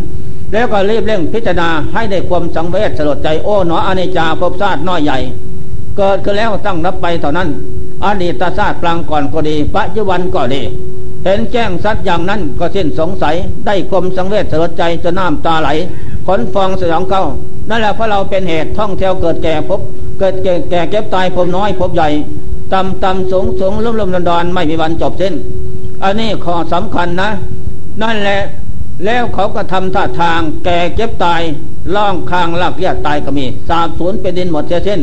[0.53, 5.19] แล้วก็รีบเร่งพิจารณาให้ได้ความสังเวชสลดใจโอ้หนออเนจาภพชาติน้อยใหญ่
[5.99, 7.49] เกิดขึ้นแล้วตั้งรับไปเท่านั้น
[8.05, 10.63] อดีตชาติปรางก่อนก็ดี ปัจจุบันก็ดี
[11.25, 13.35] เห็นแจ้งสัตว์อย่างนั้นก็สิ้นสงสัย
[13.67, 15.69] ได้คมสังเวชเสลดใจจะน้ำตาไหล
[16.27, 17.23] ขนฟองสยองเข้า
[17.69, 19.81] นั่นแหละเพราะเราเป็นเหตุท่องเที่ยวเกิดแก่พบ
[20.19, 22.09] เกิดแก่แก่เก็บตายพบน้อยพบใหญ่
[22.73, 25.35] ต่ำต่ำสูงสูงลุ่มลุ่มดอนดอนไม่มีวันจบสิ้น
[26.03, 27.31] อันนี้ข้อสำคัญนะ
[28.03, 28.41] นั่นแหละ
[29.05, 31.43] แล้วเขาก็ทำท่าทางแก่เก็บตาย
[31.95, 35.01] ล่องคางลักเลียดตายก็มี สาบสูญเป็นดินหมดเสียสิ้น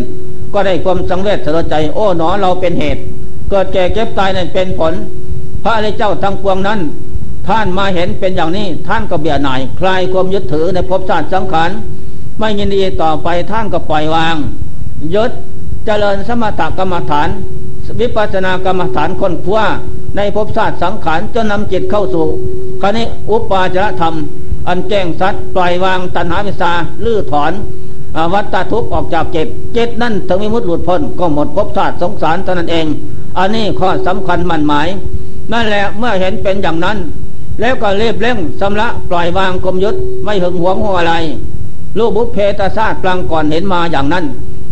[0.56, 3.02] ก็ได้ความสังเวชสลดใจ โอ้หนอเราเป็นเหตุ
[3.50, 4.94] เกิดแก่เก็บตายนั่นเป็นผล
[5.64, 6.80] พระอริเจ้าทั้งปวงนั้น
[7.48, 11.70] ท่านมาเห็นเป็นอย่างนี้ท่านก็เบียดหน่ายคลายความยึดถือในภพชาติสังขาร
[12.40, 14.36] ไม่ยินดีต่อไปท่านก็ปล่อยวาง
[15.16, 15.32] ยึด
[15.86, 17.30] เจริญสมถกรรมฐาน
[18.00, 19.66] วิปัสสนากรรมฐานคนคว้า
[20.16, 22.26] ในภพชาติสังขารจนนำจิตเข้าสู่
[22.82, 24.14] คณิอุปาจารธรรม
[24.68, 26.72] อันแจ้งสัตว์ปล่อยวางตัณหาวิสา
[27.06, 27.52] ลื้อถอน
[28.34, 32.86] วัตทุกข์ออกจากเก็บเจ็ดนั่นถึงมิมุตหลุดพ้นก็หมดภพชาติสงสารเท่านั้นเอง
[33.38, 34.88] อันนี้ข้อสำคัญมั่นหมาย
[35.52, 36.98] นั่นแหละเมื่อเห็นเป็นอย่างนั้น
[37.62, 41.14] แล้วก็เรีบเร่งสำละปล่อยวางกลมยุทธไม่หึงหวงหัวอะไร
[41.98, 44.26] ลูกบุพเพตศาสตร์กลางก่อนเห็นมาอย่างนั้น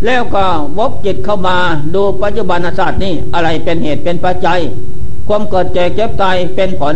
[0.06, 0.44] แล้วก็
[0.78, 1.56] วกจิตเข้ามา
[1.94, 4.58] ดูปัจจุบันศาสตร์นี่อะไรเป็นเหตุเป็นปัจจัย
[5.28, 6.94] ความเกิดแก่เจ็บตายเป็นผล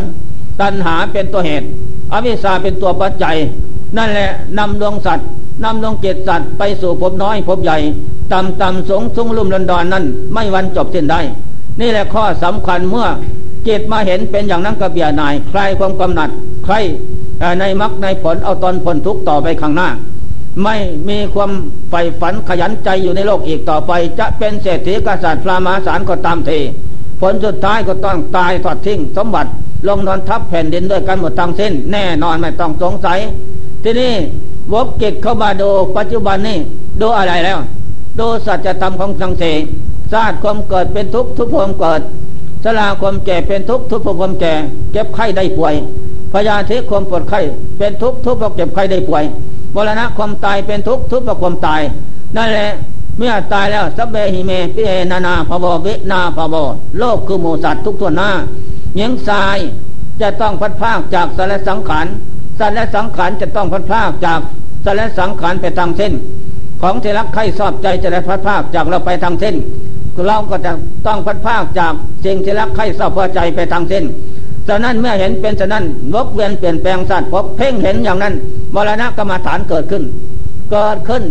[0.60, 1.66] ตัณหาเป็นตัวเหตุ
[2.12, 3.36] อวิชชาเป็นตัวปัจจัย
[3.96, 5.26] นั่นแหละนำดวงสัตว์
[5.64, 7.78] นำดวงจิตสัตว์ไปสู่ภพน้อยภพใหญ่
[8.32, 11.20] ต่ำต่ำสงสุงลุ่มลันดอนนั้น ไม่วันจบสิ้นได้
[11.80, 13.06] นี่แหละข้อสำคัญเมื่อ
[13.66, 16.30] จิตมาเห็นเป็นอย่างนั้นกระเบียนาย ใครความกำหนัด
[16.64, 16.74] ใคร
[17.60, 19.88] ในมรรคในผลเอาตอนผลทุกต่อไปข้างหน้า
[20.64, 20.76] ไม่
[21.08, 21.50] มีความ
[21.90, 26.58] ใฝ่ฝันขยันใจอยู่ในโลกอีกต่อไป จะเป็นเศรษฐีกษัตริย์พระมหาศาลก็ตามที
[27.20, 29.50] ผลสุดท้ายก็ต้องตายทอดทิ้งสมบัติ
[29.88, 33.18] ลงนอนทับแผ่นดินด้วยกันหมดทั้งสิ้น แน่นอนไม่ต้องสงสัย
[33.84, 34.12] ที่นี่
[34.72, 36.58] วกกิจเข้ามาดูปัจจุบันนี้
[37.00, 37.58] ดูอะไรแล้ว
[38.18, 39.44] ดูสัจธรรมของสังเส
[40.12, 42.00] ศาสตร์ความเกิดเป็นทุกข์ทุกความเกิด
[42.64, 44.54] สลาความแก่เป็นทุกข์ทุกความแก่
[44.92, 45.74] เก็บไข้ได้ป่วย
[46.32, 47.40] พยาธิความปวดไข้
[47.78, 49.24] เป็นทุกข์ทุกข์เก็บไข้ได้ป่วย
[49.74, 51.80] มรณะความตายเป็นทุกข์ทุกข์กับความตาย
[52.36, 52.68] นั่นแหละ
[53.18, 56.54] เมื่อตายแล้วสัพเบหิเมปิเอนานาภววินาภว
[56.98, 58.30] โลกคือหมูสัตว์ทุกตัวหน้า
[58.94, 59.58] เยียงทราย
[60.20, 62.06] จะต้องพัดพากจากสารสังขาร
[62.58, 64.40] สารสังขารจะต้องพัดพากจาก
[64.84, 66.12] สารสังขารไปทางเส้น
[66.82, 69.54] ของเทรักไข่ชอบใจจะได้พัดพากจากเราไปทางเส้น
[70.26, 70.72] เราก็จะ
[71.06, 71.92] ต้องพัดพากจาก
[72.24, 74.04] สิ่งที่รักใครชอบพอใจไปทางเส้น
[74.68, 78.34] ฉะนั้นเมื่อเห็นเป็นฉะนั้นวกเวียนเปลี่ยนแปลงสัตว์พบเพ่งเห็นอย่างนั้น
[78.74, 80.02] มรณะกรรมฐานเกิดขึ้น
[80.72, 81.22] เกิดขึ้น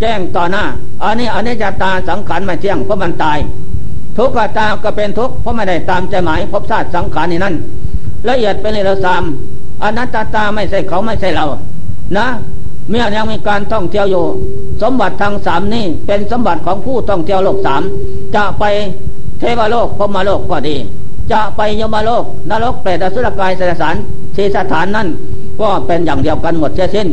[0.00, 0.64] แจ้งต่อหน้า
[1.04, 3.38] อันนี้อันนี้จะตาสังขารไม่เที่ยงเพราะมันตาย
[4.16, 7.54] ทุกข์ตาก็เป็นทุกข์เพราะไม่ได้ตามใจหมายพบชาติสังขารในนั่น
[8.28, 9.22] ละเอียดเป็นเรื่องสาม
[9.82, 11.44] อนัตตาไม่ใช่เขาไม่ใช่เรา
[12.16, 12.26] นะ
[12.90, 14.24] เมื่อยังมีการท่องเที่ยวอยู่
[14.82, 17.82] สมบัติทางสามนี่เป็นสมบัติของผู้ท่องเที่ยวโลกสาม
[18.34, 18.64] จะไป
[19.38, 20.76] เทวโลกพมโลกก็ดี
[21.32, 23.96] จะไปยมโลกนรกเปรตอสุรกายสสาร
[24.34, 25.08] ทีสถานนั่น
[25.60, 27.08] ก็เป็นอย่างเดียวกันหมดเสียสิ้น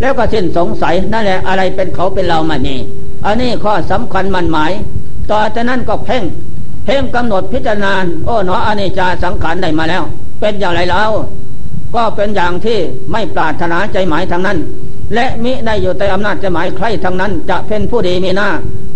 [0.00, 2.78] แล้วก็สิ้นสงสัยนั่นแหละอะไรเป็นเขาเป็นเรามานี่
[3.26, 4.72] อันนี้ข้อสำคัญมันหมาย
[5.30, 6.22] ต่อจากนั้นก็เพ่ง
[6.84, 7.92] เพ่งกำหนดพิจารณา
[8.24, 10.02] โอ้หนออนิจจาสังขารได้มาแล้ว
[10.40, 11.10] เป็นอย่างไรแล้ว
[11.94, 12.78] ก็เป็นอย่างที่
[13.12, 14.58] ไม่ปรารถนาใจหมายทางนั้น
[15.14, 18.48] และมิได้อยู่ใต้อำนาจใจหมายใครทางนั้นจะเป็นผู้ดีมีหน้า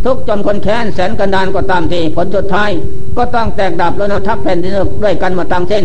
[0.04, 2.70] ทุกจนคนแค้นแสนกันดานก็ตามทีผลสุดท้าย
[3.16, 4.72] ก็ต้องแตกดับแล้วนะทับแผ่นดิน
[5.02, 5.84] ด้วยกันมาตั้งเช่น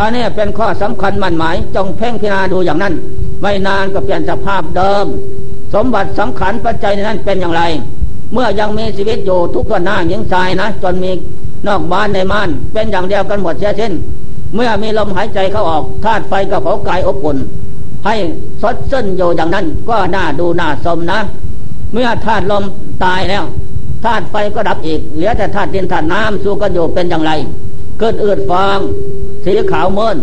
[0.00, 2.94] อันนี้เป็นข้อสำคัญมั่นหมาย จงเพ่งพิจารณาดูอย่างนั้น
[3.42, 5.06] ไม่นานก็เปลี่ยนสภาพเดิม
[5.74, 7.62] สมบัติสังขารปัจจัยในนั้นเป็นอย่างไร
[8.32, 11.10] เมื่อยังมีชีวิตอยู่ทุกคนหน้ายิงทรายนะ จนมี
[11.66, 13.92] นอกบ้านในม่าน เป็นอย่างเดียวกันหมดเช่เช่น
[14.54, 17.38] เมื่อมีลมหายใจเข้าออกธาตุไฟกับเผากายอบอุ่น
[18.04, 18.14] ให้
[18.62, 21.18] สดซึ้นอยู่อย่างนั้น ก็น่าดูน่าสมนะ
[21.92, 22.64] เมื่อธาตุลม
[23.04, 23.44] ตายแล้ว
[24.04, 27.32] ธาตุไฟก็ดับอีก เหลือแต่ธาตุดินธาตุน้ำสู้กันอยู่เป็นอย่างไร
[27.98, 28.78] เกิดอืดฟาง
[29.44, 30.16] สีขาวเมิน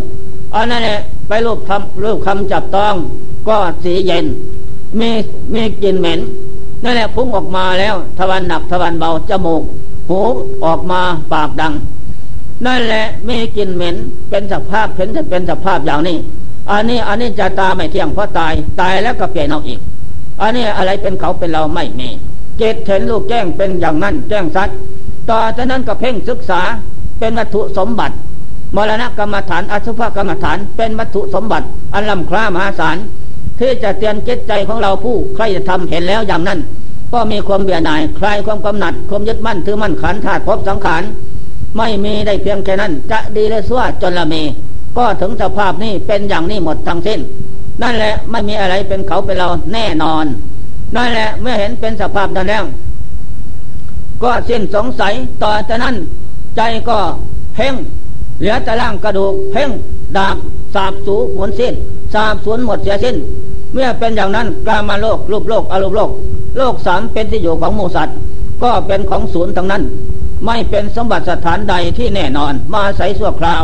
[0.55, 2.95] อันนั้นแหละไปรูปทำรูปคำจับต้อง
[3.47, 4.25] ก็สีเย็น
[4.99, 5.09] มี
[5.53, 6.19] มีกลิ่นเหม็น
[6.83, 9.63] นั่นแหละพุ่งออกมาแล้วทวันหนักทวันเบาจมูก
[10.09, 10.19] หู
[10.65, 11.01] ออกมา
[11.33, 11.73] ปากดัง
[12.65, 13.95] นั่นแหละมีกลิ่นเหม็น
[14.29, 16.17] เป็นสภาพเห็นจะเป็นสภาพอย่างนี้
[16.71, 19.79] อันนี้อันนี้จะตาไม่เที่ยงเพราะตายตายแล้วก็เปลี่ยนเอาอีก
[20.41, 22.09] อันนี้อะไรเป็นเขาเป็นเราไม่มี
[22.57, 24.77] เจตเห็นลูกแจ้งเป็นอย่างนั้นแจ้งสัตว์
[25.29, 26.61] ต่อจากนั้นก็เพ่งศึกษา
[27.19, 28.15] เป็นวัตถุสมบัติ
[28.75, 32.97] มรณะกรรมฐานอสุภกรรมฐานเป็นวัตถุสมบัติ อันล้ำค่ามหาศาล
[33.59, 36.59] ที่จะเตือนจิตใจของเราผู้ใครจะทำเห็นแล้วอย่างนั้น
[37.13, 41.03] ก็มีความเบียดหน่ายคลายความกำหนัดความยึดมั่นถือมั่นขันธาตุพบสังขาร
[41.77, 44.33] ไม่มีได้เพียงแค่นั้น จะดีเลยสั่วจนละเม
[44.97, 47.19] ก็ถึงสภาพนี้เป็นอย่างนี้หมดทั้งสิ้น
[47.81, 50.25] นั่นแหละไม่มีอะไรเป็นเขาเป็นเราแน่นอน
[50.95, 52.63] นั่นแหละเมื่อเห็นเป็นสภาพนั้นแล้ว
[54.23, 55.95] ก็สิ้นสงสัยต่อจากนั้น
[56.55, 56.97] ใจก็
[57.55, 57.73] เพ่ง
[58.39, 59.69] เหลือแต่ร่างกระดูกเพ่ง
[60.17, 60.37] ดาบ
[60.73, 61.73] สาบสูหมดสิ้น
[62.13, 63.15] สาบสูญหมดเสียสิ้น
[63.73, 66.11] เมื่อเป็นอย่างนั้นกามาโลกรูปโลกอารมณ์โลก
[66.57, 68.15] โลกสามเป็นที่อยู่ของมูสัตว์
[68.63, 69.83] ก็เป็นของศูนย์ทั้งนั้น
[70.45, 73.63] ไม่เป็นสมบัติสถานใดที่แน่นอน มาใส่สั่วคราว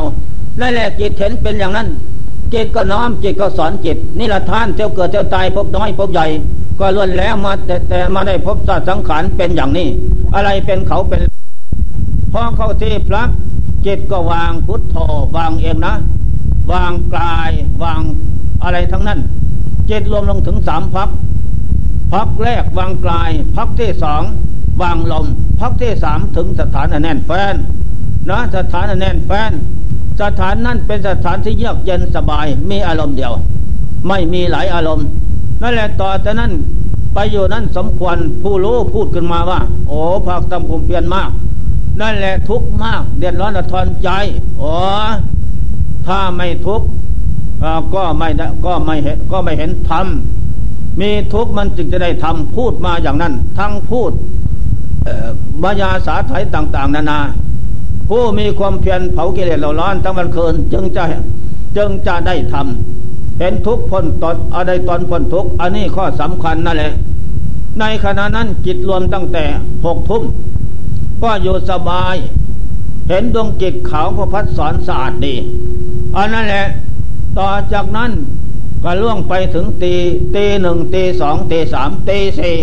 [0.59, 1.87] นั่นแหละจิตเห็นเป็นอย่างนั้น
[2.53, 6.27] จิตก็น้อมจิตก็สอนจิตนี่ละท่านเจ้าเกิดเจ้าตายพบน้อยพบใหญ่
[6.79, 9.87] ก็ล้วนแล้วมาแต่แต่มาได้พบสัตว์สังขารเป็นอย่างนี้
[10.35, 11.21] อะไรเป็นเขาเป็น
[12.33, 13.23] พอเข้าที่พระ
[13.85, 14.95] จิตก็วางพุทโธ
[15.35, 15.95] วางเองนะ
[16.71, 17.51] วางกาย
[17.83, 18.01] วาง
[18.63, 19.19] อะไรทั้งนั้น
[19.89, 21.09] จิตรวมลงถึงสามพัก
[22.13, 24.23] พักแรกวางกายพักที่สอง
[24.81, 25.25] วางลม
[25.59, 27.55] พักที่สามถึงสถานแน่นแฟน
[28.29, 29.51] นะสถานแน่นแฟน
[30.21, 33.33] สถานนั้นเป็นสถานที่เยือกเย็นสบายมีอารมณ์เดียว
[34.07, 35.07] ไม่มีหลายอารมณ์
[35.61, 36.51] นั่นแหละต่อจากนั้น
[37.13, 41.29] ไปอยู่นั้นสมควรผู้รู้พูดขึ้นมาว่า โอ้ภาคตำคุมเพียรมาก
[42.01, 44.09] นั่นแหละทุกข์มากเดือดร้อนทอนใจ
[44.61, 44.75] อ๋อ
[46.07, 46.87] ถ้าไม่ทุกข์
[47.95, 48.29] ก็ไม่
[48.65, 50.07] ก็ไม่เห็นก็ไม่เห็นธรรม
[50.99, 54.11] มีทุกข์มันจึงจะได้ทำพูดมาอย่างนั้น ทั้งพูด
[55.63, 57.19] บายาสาไถต่าง ๆ นานา
[58.09, 61.03] ผู้มีความเพียรเผากิเลสเราร้อนทั้งวันคืน จึงจะ
[61.77, 66.91] จึงจะได้ทำเห็นทุกพ้นตนอะไรตอนพ้นทุกอันนี้ข้อสำคัญนั่นแหละ
[67.79, 69.45] ในขณะนั้นจิตรวมตั้งแต่
[69.85, 70.23] หกทุ่ม
[71.23, 72.15] ก็อยู่สบาย
[73.07, 75.35] เห็นดวงจิตขาวพระพัดสอนสะอาดดี
[76.15, 76.65] อันนั้นแหละ
[77.37, 78.11] ต่อจากนั้น
[78.83, 79.93] ก็ล่วงไปถึงตี
[80.35, 82.55] ตีหนึ่งตีสองตีสามตีสี่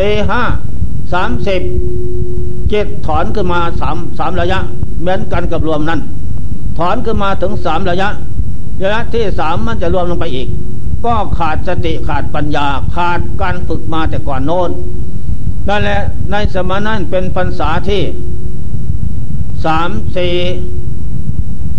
[0.00, 0.42] ตีห้า
[1.12, 1.62] สามสิบ
[2.72, 4.58] จิตถอนขึ้นมาสามสามระยะ
[5.00, 6.00] เหมือนกันกับรวมนั้น
[6.78, 8.08] ถอนขึ้นมาถึงสามระยะ
[8.82, 10.48] ระยะที่สามมันจะรวมลงไปอีก
[11.04, 14.70] ก็ขาดสติขาดปัญญา ขาดการฝึกมาแต่ก่อนโน้น
[15.68, 16.00] นั่นแหละ
[16.30, 18.02] ในสมัยนั้นเป็นพรรษาที่
[19.64, 20.34] สามสี่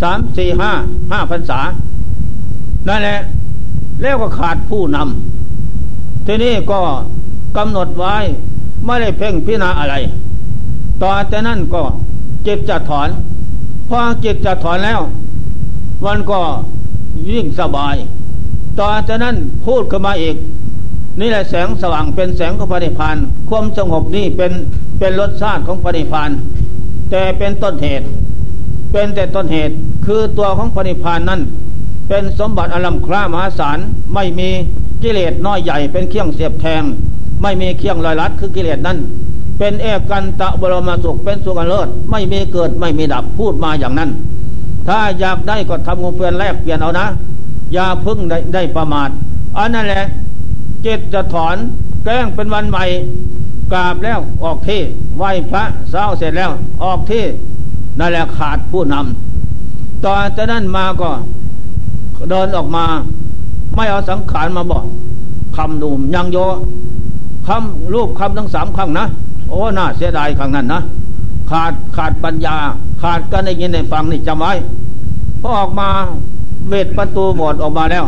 [0.01, 0.71] สามสี่ห้า
[1.11, 1.59] ห้าพรรษา
[2.87, 3.19] นั่นแหละ
[4.01, 6.79] แล้วก็ขาดผู้นำทีนี้ก็
[7.57, 8.15] กำหนดไว้
[8.85, 9.95] ไม่ได้เพ่งพิจารณาอะไร
[11.03, 11.83] ต่อจากนั้นก็
[12.47, 13.09] จิตจะถอน
[13.89, 15.01] พอจิตจะถอนแล้ว
[16.05, 16.39] มันก็
[17.29, 17.95] ยิ่งสบาย
[18.79, 20.35] ต่อจากนั้นพูดขึ้นมาอีก
[21.19, 23.17] นี่แหละแสงสว่างเป็นแสงของพระนิพพาน
[23.49, 24.51] ความสงบนี่เป็น
[24.99, 26.29] เป็นรสชาติของพระนิพพาน
[27.11, 28.05] แต่เป็นต้นเหตุ
[28.91, 29.73] เป็นแต่ต้นเหตุ
[30.05, 31.41] คือตัวของพระนิพพานนั้น
[32.09, 33.79] เป็นสมบัติอลัมครามหาศาล
[34.13, 34.49] ไม่มี
[35.03, 36.83] กิเลสน้อยใหญ่เป็นเครื่องเสียบแทง
[37.41, 38.97] ไม่มีเครื่องลอยลัดคือกิเลสนั้น
[39.57, 44.09] เป็นเอกันตะบรมสุขเป็นสุขเลิศไม่มีเกิดไม่มีดับพูดมาอย่างนั้น
[44.87, 47.07] ถ้าอยากได้ก็ทำงเปลี่ยนแลกเปลี่ยนเอานะ
[47.73, 49.09] อย่าพึ่งได้ได้ประมาท
[49.57, 50.03] อันนั่นแหละ
[50.81, 51.55] เจตจะถอน
[52.03, 52.85] แกล้งเป็นวันใหม่
[53.73, 54.81] กราบแล้วออกที่
[55.17, 56.51] ไหวพระเศร้าเสร็จแล้ว
[56.83, 57.23] ออกที่
[57.99, 61.09] นั่นแหละขาดผู้นำตอนจากนั้นมาก็
[62.29, 62.85] เดินออกมา
[63.75, 64.83] ไม่เอาสังขารมาบอก
[65.55, 66.37] คำดูมยังโย
[67.47, 69.05] คำรูปคำทั้งสามครั้งนะ
[69.49, 70.81] โอ้น่าเสียดายครั้งนั้นนะ
[71.49, 72.55] ขาดขาดปัญญา
[73.01, 74.53] ขาดการได้ยินได้ฟังนี่จำไว้
[75.41, 75.89] พอออกมา
[76.67, 78.05] เวทประตูหมดออกมาแล้ว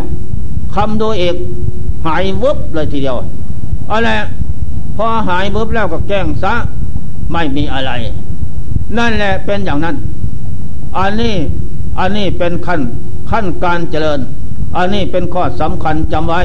[0.75, 1.35] คำโดูเอก
[2.05, 3.17] หายวุบเลยทีเดียว
[3.91, 4.09] อะไร
[4.97, 6.53] พอหายวุบแล้วก็แกล้งซะ
[7.31, 7.91] ไม่มีอะไร
[8.97, 9.95] นั่นแหละเป็นอย่างนั้น
[10.97, 11.35] อันนี้
[11.99, 12.81] อันนี้เป็นขั้น
[13.31, 14.19] ขั้นการเจริญ
[14.77, 16.41] อันนี้เป็นข้อสำคัญจำไว้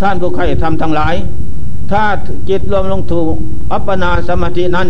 [0.00, 1.14] ท่านผู้ใครทำทั้งหลาย
[1.90, 2.02] ถ้า
[2.48, 3.34] จิตรวมลงถูก
[3.72, 4.88] อัปปนาสมาธินั้น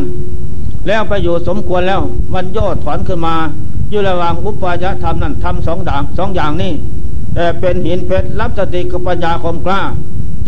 [0.87, 2.01] แล้วไปอยู่สมควรแล้ว
[2.35, 3.35] มันย่อถอนขึ้นมา
[3.91, 6.73] อยู่ระหว่างอุปายธรรมนั้นทำสองด่างสองอย่างนี้
[7.35, 9.81] แต่เป็นหินเพชรรับสติกับปัญญาคมกล้า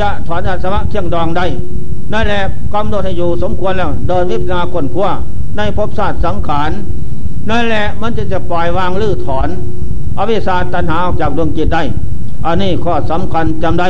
[0.01, 1.47] จะถอนอาสวะเที่ยงดองได้
[2.13, 2.43] นั่นแหละ
[2.75, 5.09] กำหนดให้อยู่สมควรแล้ว เดินวิปนาคนขั้ว
[5.57, 6.71] ในภพศาสตร์สังขาร
[7.51, 9.49] นั่นแหละมันจะจะปล่อยวางลื้อถอน
[10.19, 11.83] อวิชาตัณหาออกจากดวงจิตได้
[12.47, 13.89] อันนี้ข้อสำคัญจำได้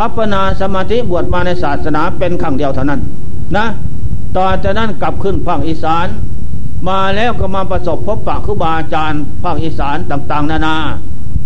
[0.00, 3.00] อัปปนาสมาธิบวชมาในศาสนาเป็นครั้งเดียวเท่านั้น
[3.56, 3.66] นะ
[4.36, 6.06] ต่อจากนั้นกลับขึ้นภาคอีสาน
[6.88, 10.76] มาแล้วก็มาประสบพบปะครูบาอาจารย์ภาคอีสานต่าง ๆ นานา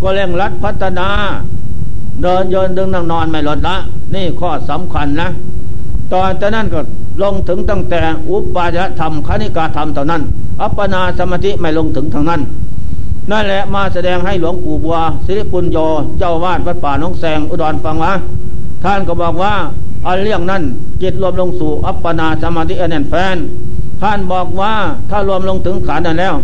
[0.00, 1.08] ก็เร่งรัดพัฒนา
[2.22, 3.76] เดินเยินดึงนั่งนอนไม่ลดละ
[4.14, 5.28] นี่ข้อสำคัญนะ
[6.12, 6.80] ตอนจากนั้นก็
[7.22, 10.22] ลงถึงตั้งแต่อุปาจธรรมคณิกาธรรมเท่านั้น
[10.60, 12.40] อัปปนาสมาธิไม่ลงถึงทางนั้น
[13.30, 15.78] นั่นแหละมาแสดงให้หลวงปู่บัวสิริปุญโย
[16.18, 18.12] เจ้าวาดวัดป่าน้องแสงอุดรฟังว่า
[18.84, 19.54] ท่านก็บอกว่า
[20.06, 20.62] อันเรื่องนั้น
[21.02, 23.36] จิตรวมลงสู่อัปปนาสมาธิอเนนแฟน
[24.02, 24.72] ท่านบอกว่า
[25.10, 26.34] ถ้ารวมลงถึงขานั้นแล้ว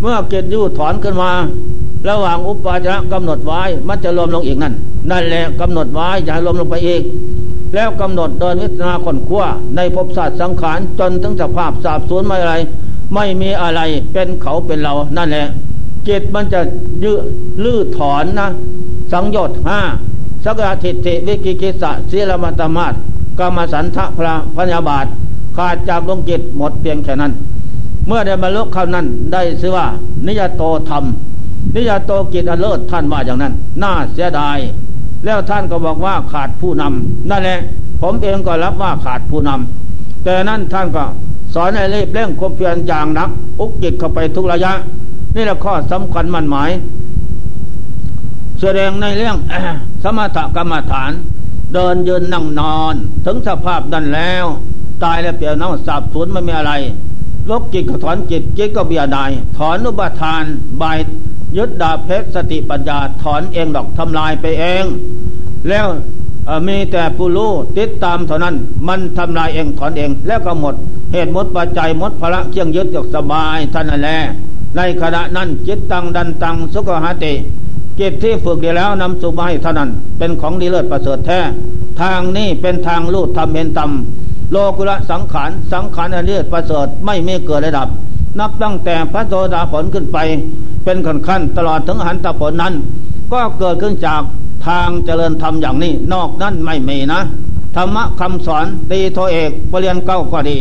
[0.00, 1.30] เมื่อเกิดยู่ถอนขึ้นมา
[2.08, 4.74] ระหว่างอุปาจระกำหนดไว้มันจะรวมลงอีกนั่น
[5.10, 7.02] นั่นแหละกำหนดไว้อย่ารวมลงไปอีก
[7.74, 9.44] แล้วกำหนดเดินวิจารณาคนขั้ว
[9.76, 12.54] ในภพศาสตร์สังขารจนถึงสภาพสาบสูญไม่อะไร
[13.14, 13.80] ไม่มีอะไร
[14.12, 15.44] เป็นเขาเป็นเรานั่นแหละ
[16.08, 16.60] จิตมันจะ
[17.04, 17.12] ยื
[17.64, 18.48] ลื้อถอนนะ
[19.12, 19.80] สังโยชน์ห้า
[20.44, 22.94] สักทิฏฐิวิกิกิสะศีลมัตมาต
[23.38, 25.06] กรรมสันทะพระพญาบาท
[25.56, 27.32] ขาดจากดวงจิตหมดเพียงแค่นั้น
[28.06, 29.86] เมื่อได้บรรลุเข้านั้นได้ชื่อว่า
[30.26, 31.04] นิยโตธรรม
[31.74, 33.52] นิยโตกิจอเลิศท่านว่าอย่างนั้น
[33.82, 34.58] น่าเสียดาย
[35.24, 37.58] แล้วท่านก็บอกว่าขาดผู้นำนั่นแหละ
[38.00, 41.04] ผมเองก็รับว่าขาดผู้นำแต่นั้นท่านก็
[41.54, 43.30] สอนให้รีบเร่งควบเพียรอย่างนัก
[43.60, 44.72] อุกจิตเข้าไปทุกระยะ
[45.38, 46.70] นี่แหละข้อสำคัญมั่นหมาย
[48.60, 49.36] แสดงในเรื่อง
[50.02, 51.12] สมถกรรมฐาน
[51.74, 52.94] เดินยืนนั่งนอน
[53.26, 54.44] ถึงสภาพดันแล้ว
[55.04, 56.72] ตายแล้วเปลี่ยนน้องสับสนไม่มีอะไร
[57.50, 60.44] ลบจิตก็ถอนจิตจิตก็เบียดายถอนอุปทาน
[60.80, 60.98] บาย
[61.56, 64.84] ยึดดาเพชรสติปัญญาถอนเองดอกทำลายไปเอง
[65.68, 65.86] แล้ว
[66.68, 68.54] มีแต่ผู้รู้ติดตามเท่านั้น
[68.88, 70.74] มันทำลายเองถอนเอง แล้วก็หมด
[71.12, 74.18] เหตุหมดปัจจัยหมดพระเคียงยึดก็สบายท่านนั่นแหละ
[74.78, 77.32] ในขณะนั้นจิตตังดันตังสุขหาติ
[78.00, 81.40] จิตที่ฝึกดีแล้วนำสุมาให้เท่านั้น เป็นของดีเลิศประเสริฐแท้
[82.00, 87.88] ทางนี้เป็นทางลูดทำเห็นตำโลกุระสังขารสังขารอันเลิศประเสริฐไม่มีเกิดระดับ
[88.38, 90.18] นับตั้งแต่พระโสดาผลขึ้นไป
[90.84, 92.74] เป็นขั้นขั้นตลอดถึงหันตผลนั้น
[93.32, 94.22] ก็เกิดขึ้นจาก
[94.66, 97.20] ทางเจริญธรรมอย่างนี้ นอกนั้นไม่มีนะ
[97.76, 100.56] ธรรมะคำสอนตีโทเอกปรริญญาเก้าก็ดี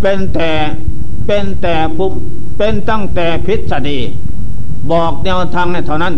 [0.00, 0.50] เป็นแต่
[1.26, 2.06] เป็นแต่ภุ
[2.58, 3.98] เป็นตั้งแต่พิษดี
[4.92, 6.14] บอกแนวทางในเท่านั้น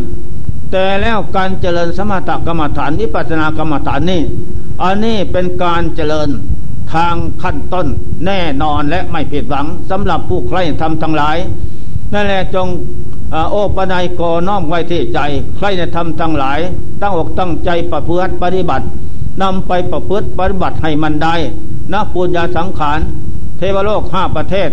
[0.73, 4.23] แต่แล้วการเจริญสมถกรรมฐานวิปัสสนากรรมฐานนี่
[4.83, 6.29] อันนี้เป็นการเจริญ
[6.95, 7.87] ทางขั้นต้น
[8.27, 11.37] แน่นอนและไม่ผิดหวังสำหรับผู้ใคร่ทำทั้งหลาย
[12.13, 12.69] นั่นแหละจง
[13.51, 15.19] โอปนัยกน้อมไว้ที่ใจ
[15.57, 16.59] ใครจะทำทั้งหลาย
[17.01, 18.85] ตั้งอกตั้งใจประพฤติปฏิบัติ
[19.43, 21.35] นำไปประพฤติปฏิบัติให้มันได้
[21.93, 23.01] นะปุญญาสังขาร
[23.59, 24.71] เทวโลกห้าประเทศ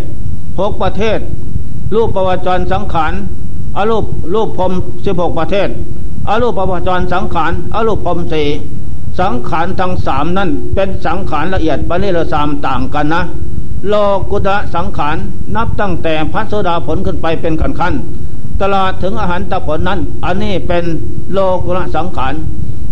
[0.60, 1.18] หกประเทศ
[1.94, 2.42] รูปประวัติ
[2.72, 3.12] สังขาร
[3.76, 4.72] อรูปรูปพรม
[5.04, 5.68] สิบหกประเทศ
[6.28, 8.48] อรูปประวัจรสังขารอรูปพรมสี่
[9.20, 13.22] สังขารทั้งสามนั่นเป็นสังขารละเอียดปณิรสามต่างกันนะ
[13.88, 13.94] โล
[14.30, 15.16] กุตะสังขาร
[15.56, 17.94] นับตั้งแต่พระโสดาผลขึ้นไปเป็นขันขัน
[18.62, 20.84] ตลอดถึงอาหารตะผลนั้น อันนี้เป็น
[21.32, 22.34] โลกุตะสังขาร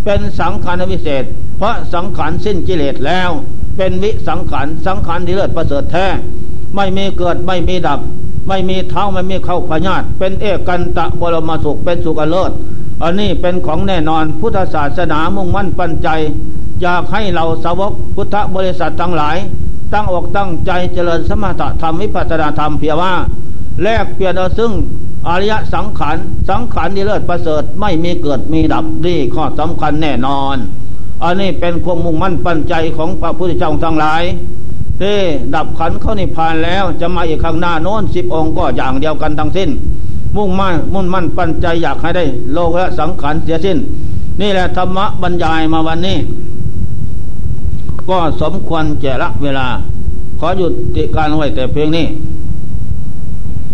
[0.05, 1.25] เป็นสังขารวิเศษ
[1.59, 3.31] เพราะสังขารสิ้นกิเลสแล้ว
[3.77, 6.07] เป็นวิสังขารสังขารที่เลิศประเสริฐแท้
[6.75, 8.01] ไม่มีเกิดไม่มีดับ
[8.49, 12.51] ไม่มีเท้าไม่มีเข้าพญาตเป็นเอกันตะบรมสุขเป็นสุขเลิศ
[13.03, 16.09] อันนี้เป็นของแน่นอนพุทธศาสนามุ่งมั่นปัญใจ
[16.83, 19.37] อยากให้เราสาวกพุทธบริษัททั้งหลาย
[19.93, 23.13] ตั้งอกตั้งใจเจริญสมถะธรรมวิปัสสนาธรรมเพียว่า
[23.83, 24.73] แลกเปลี่ยนเอาซึ่ง
[25.29, 26.17] อริยสังขาร
[26.51, 30.57] สังขารที่เลิศประเสริฐไม่มีเกิดมีดับนี่ข้อสำคัญแน่นอน
[31.23, 34.23] อันนี้เป็นความมุ่งมั่นปัญใจของพระพุทธเจ้าทั้งหลาย
[35.03, 35.19] ที่
[35.55, 39.71] ดับขันเข้านิพพานแล้วจะมาอีกข้างหน้าโน้นสิบองค์ก็อย่างเดียวกันทั้งสิ้น
[40.37, 43.79] มุ่งมั่นมุ่นมั่นปัญใจอยากให้ได้ โลกและสังขารเสียสิ้น
[44.41, 46.17] นี่แหละธรรมะบรรยายมาวันนี้
[48.09, 49.67] ก็สมควรแก่ละเวลา
[50.39, 52.07] ขอหยุดติการไว้แต่เพียงนี้